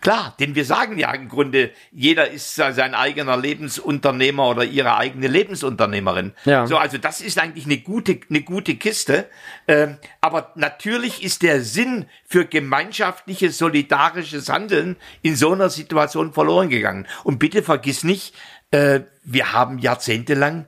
Klar, 0.00 0.34
denn 0.38 0.54
wir 0.54 0.64
sagen 0.64 0.96
ja 0.98 1.12
im 1.12 1.28
Grunde, 1.28 1.72
jeder 1.90 2.30
ist 2.30 2.54
sein 2.54 2.94
eigener 2.94 3.36
Lebensunternehmer 3.36 4.48
oder 4.48 4.64
ihre 4.64 4.96
eigene 4.96 5.26
Lebensunternehmerin. 5.26 6.34
Ja. 6.44 6.68
So, 6.68 6.76
also 6.76 6.98
das 6.98 7.20
ist 7.20 7.38
eigentlich 7.38 7.64
eine 7.64 7.78
gute, 7.78 8.20
eine 8.30 8.42
gute 8.42 8.76
Kiste. 8.76 9.28
Ähm, 9.66 9.96
aber 10.20 10.52
natürlich 10.54 11.24
ist 11.24 11.42
der 11.42 11.62
Sinn 11.62 12.06
für 12.24 12.44
gemeinschaftliches, 12.44 13.58
solidarisches 13.58 14.48
Handeln 14.48 14.96
in 15.22 15.34
so 15.34 15.52
einer 15.52 15.68
Situation 15.68 16.32
verloren 16.32 16.68
gegangen. 16.68 17.08
Und 17.24 17.40
bitte 17.40 17.64
vergiss 17.64 18.04
nicht, 18.04 18.34
äh, 18.70 19.00
wir 19.24 19.52
haben 19.52 19.78
jahrzehntelang 19.78 20.66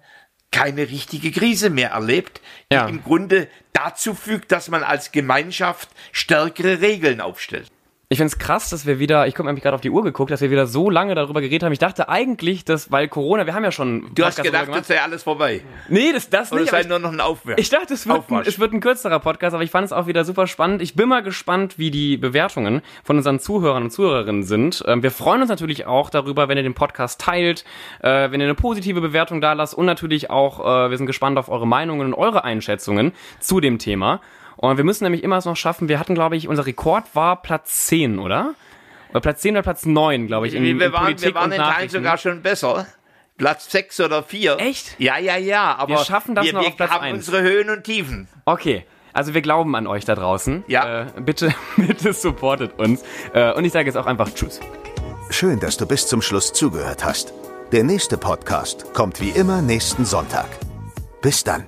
keine 0.51 0.83
richtige 0.89 1.31
Krise 1.31 1.71
mehr 1.71 1.91
erlebt, 1.91 2.41
die 2.71 2.75
Ja. 2.77 2.87
im 2.89 3.03
Grunde 3.03 3.49
dazu 3.73 4.15
fügt, 4.15 4.51
dass 4.53 4.69
man 4.69 4.83
als 4.83 5.13
Gemeinschaft 5.13 5.89
stärkere 6.13 6.81
Regeln 6.81 7.21
aufstellt. 7.21 7.71
Ich 8.13 8.19
find's 8.19 8.41
krass, 8.41 8.71
dass 8.71 8.87
wir 8.87 8.99
wieder, 8.99 9.29
ich 9.29 9.37
gucke 9.37 9.47
nämlich 9.47 9.63
gerade 9.63 9.77
auf 9.77 9.83
die 9.83 9.91
Uhr 9.91 10.03
geguckt, 10.03 10.33
dass 10.33 10.41
wir 10.41 10.51
wieder 10.51 10.67
so 10.67 10.91
lange 10.91 11.15
darüber 11.15 11.41
geredet 11.41 11.63
haben. 11.63 11.73
Ich 11.73 11.79
dachte 11.79 12.09
eigentlich, 12.09 12.65
dass, 12.65 12.91
weil 12.91 13.07
Corona, 13.07 13.47
wir 13.47 13.55
haben 13.55 13.63
ja 13.63 13.71
schon. 13.71 14.01
Du 14.17 14.25
hast 14.25 14.35
Podcast 14.35 14.43
gedacht, 14.47 14.63
darüber 14.65 14.79
das 14.79 14.89
sei 14.89 15.01
alles 15.01 15.23
vorbei. 15.23 15.61
Nee, 15.89 16.11
das, 16.13 16.29
das 16.29 16.51
Oder 16.51 16.63
nicht. 16.63 16.71
sei 16.73 16.79
aber 16.79 16.83
ich- 16.83 16.89
nur 16.89 16.99
noch 16.99 17.13
ein 17.13 17.21
Aufwärts. 17.21 17.63
Ich 17.63 17.69
dachte, 17.71 17.95
es 17.95 18.09
wird, 18.09 18.29
ein, 18.33 18.43
es 18.45 18.59
wird 18.59 18.73
ein 18.73 18.81
kürzerer 18.81 19.21
Podcast, 19.21 19.55
aber 19.55 19.63
ich 19.63 19.71
fand 19.71 19.85
es 19.87 19.93
auch 19.93 20.09
wieder 20.09 20.25
super 20.25 20.49
spannend. 20.49 20.83
Ich 20.83 20.97
bin 20.97 21.09
mal 21.09 21.23
gespannt, 21.23 21.79
wie 21.79 21.93
die 21.93 22.17
Bewertungen 22.17 22.83
von 23.05 23.17
unseren 23.17 23.39
Zuhörern 23.39 23.85
und 23.85 23.91
Zuhörerinnen 23.93 24.43
sind. 24.43 24.83
Ähm, 24.89 25.05
wir 25.05 25.13
freuen 25.13 25.43
uns 25.43 25.49
natürlich 25.51 25.87
auch 25.87 26.11
darüber, 26.11 26.49
wenn 26.49 26.57
ihr 26.57 26.65
den 26.65 26.75
Podcast 26.75 27.21
teilt, 27.21 27.65
äh, 28.03 28.33
wenn 28.33 28.41
ihr 28.41 28.47
eine 28.49 28.57
positive 28.57 29.01
Bewertung 29.01 29.41
da 29.41 29.53
lasst 29.53 29.75
und 29.75 29.87
natürlich 29.87 30.31
auch, 30.31 30.59
äh, 30.87 30.91
wir 30.91 30.97
sind 30.97 31.07
gespannt 31.07 31.39
auf 31.39 31.49
eure 31.49 31.69
Meinungen 31.69 32.09
und 32.09 32.15
eure 32.15 32.43
Einschätzungen 32.43 33.13
zu 33.39 33.61
dem 33.61 33.79
Thema. 33.79 34.21
Und 34.63 34.77
wir 34.77 34.85
müssen 34.85 35.05
nämlich 35.05 35.25
immer 35.25 35.39
es 35.39 35.47
noch 35.47 35.57
schaffen, 35.57 35.89
wir 35.89 35.99
hatten, 35.99 36.15
glaube 36.15 36.37
ich, 36.37 36.47
unser 36.47 36.67
Rekord 36.67 37.05
war 37.15 37.41
Platz 37.41 37.87
10, 37.87 38.19
oder? 38.19 38.55
Oder 39.11 39.21
Platz 39.21 39.41
10 39.41 39.55
oder 39.55 39.63
Platz 39.63 39.87
9, 39.87 40.27
glaube 40.27 40.49
ich, 40.49 40.55
in, 40.55 40.63
wir, 40.63 40.73
in 40.73 40.93
waren, 40.93 41.05
Politik 41.05 41.29
wir 41.29 41.35
waren 41.35 41.45
und 41.47 41.53
in 41.53 41.57
Teilen 41.59 41.71
Nachrichten. 41.71 41.97
sogar 41.97 42.19
schon 42.19 42.43
besser. 42.43 42.87
Platz 43.39 43.71
sechs 43.71 43.99
oder 44.01 44.23
vier. 44.23 44.59
Echt? 44.61 44.97
Ja, 44.99 45.17
ja, 45.17 45.39
ja. 45.39 45.77
Aber 45.77 45.89
Wir 45.89 46.05
schaffen 46.05 46.35
das 46.35 46.45
wir, 46.45 46.53
noch 46.53 46.61
wir 46.61 46.69
auf 46.69 46.77
Platz 46.77 46.91
haben 46.91 47.05
eins. 47.05 47.27
unsere 47.27 47.43
Höhen 47.43 47.71
und 47.71 47.85
Tiefen. 47.85 48.29
Okay. 48.45 48.85
Also 49.15 49.33
wir 49.33 49.41
glauben 49.41 49.75
an 49.77 49.87
euch 49.87 50.05
da 50.05 50.15
draußen. 50.15 50.63
Ja. 50.67 51.05
Äh, 51.05 51.07
bitte, 51.23 51.55
bitte 51.79 52.13
supportet 52.13 52.79
uns. 52.79 53.03
Äh, 53.33 53.55
und 53.55 53.65
ich 53.65 53.73
sage 53.73 53.87
jetzt 53.87 53.97
auch 53.97 54.05
einfach 54.07 54.29
Tschüss. 54.35 54.61
Schön, 55.31 55.59
dass 55.59 55.79
du 55.79 55.87
bis 55.87 56.07
zum 56.07 56.21
Schluss 56.21 56.53
zugehört 56.53 57.03
hast. 57.03 57.33
Der 57.73 57.83
nächste 57.83 58.19
Podcast 58.19 58.93
kommt 58.93 59.23
wie 59.23 59.31
immer 59.31 59.63
nächsten 59.63 60.05
Sonntag. 60.05 60.49
Bis 61.23 61.43
dann. 61.45 61.65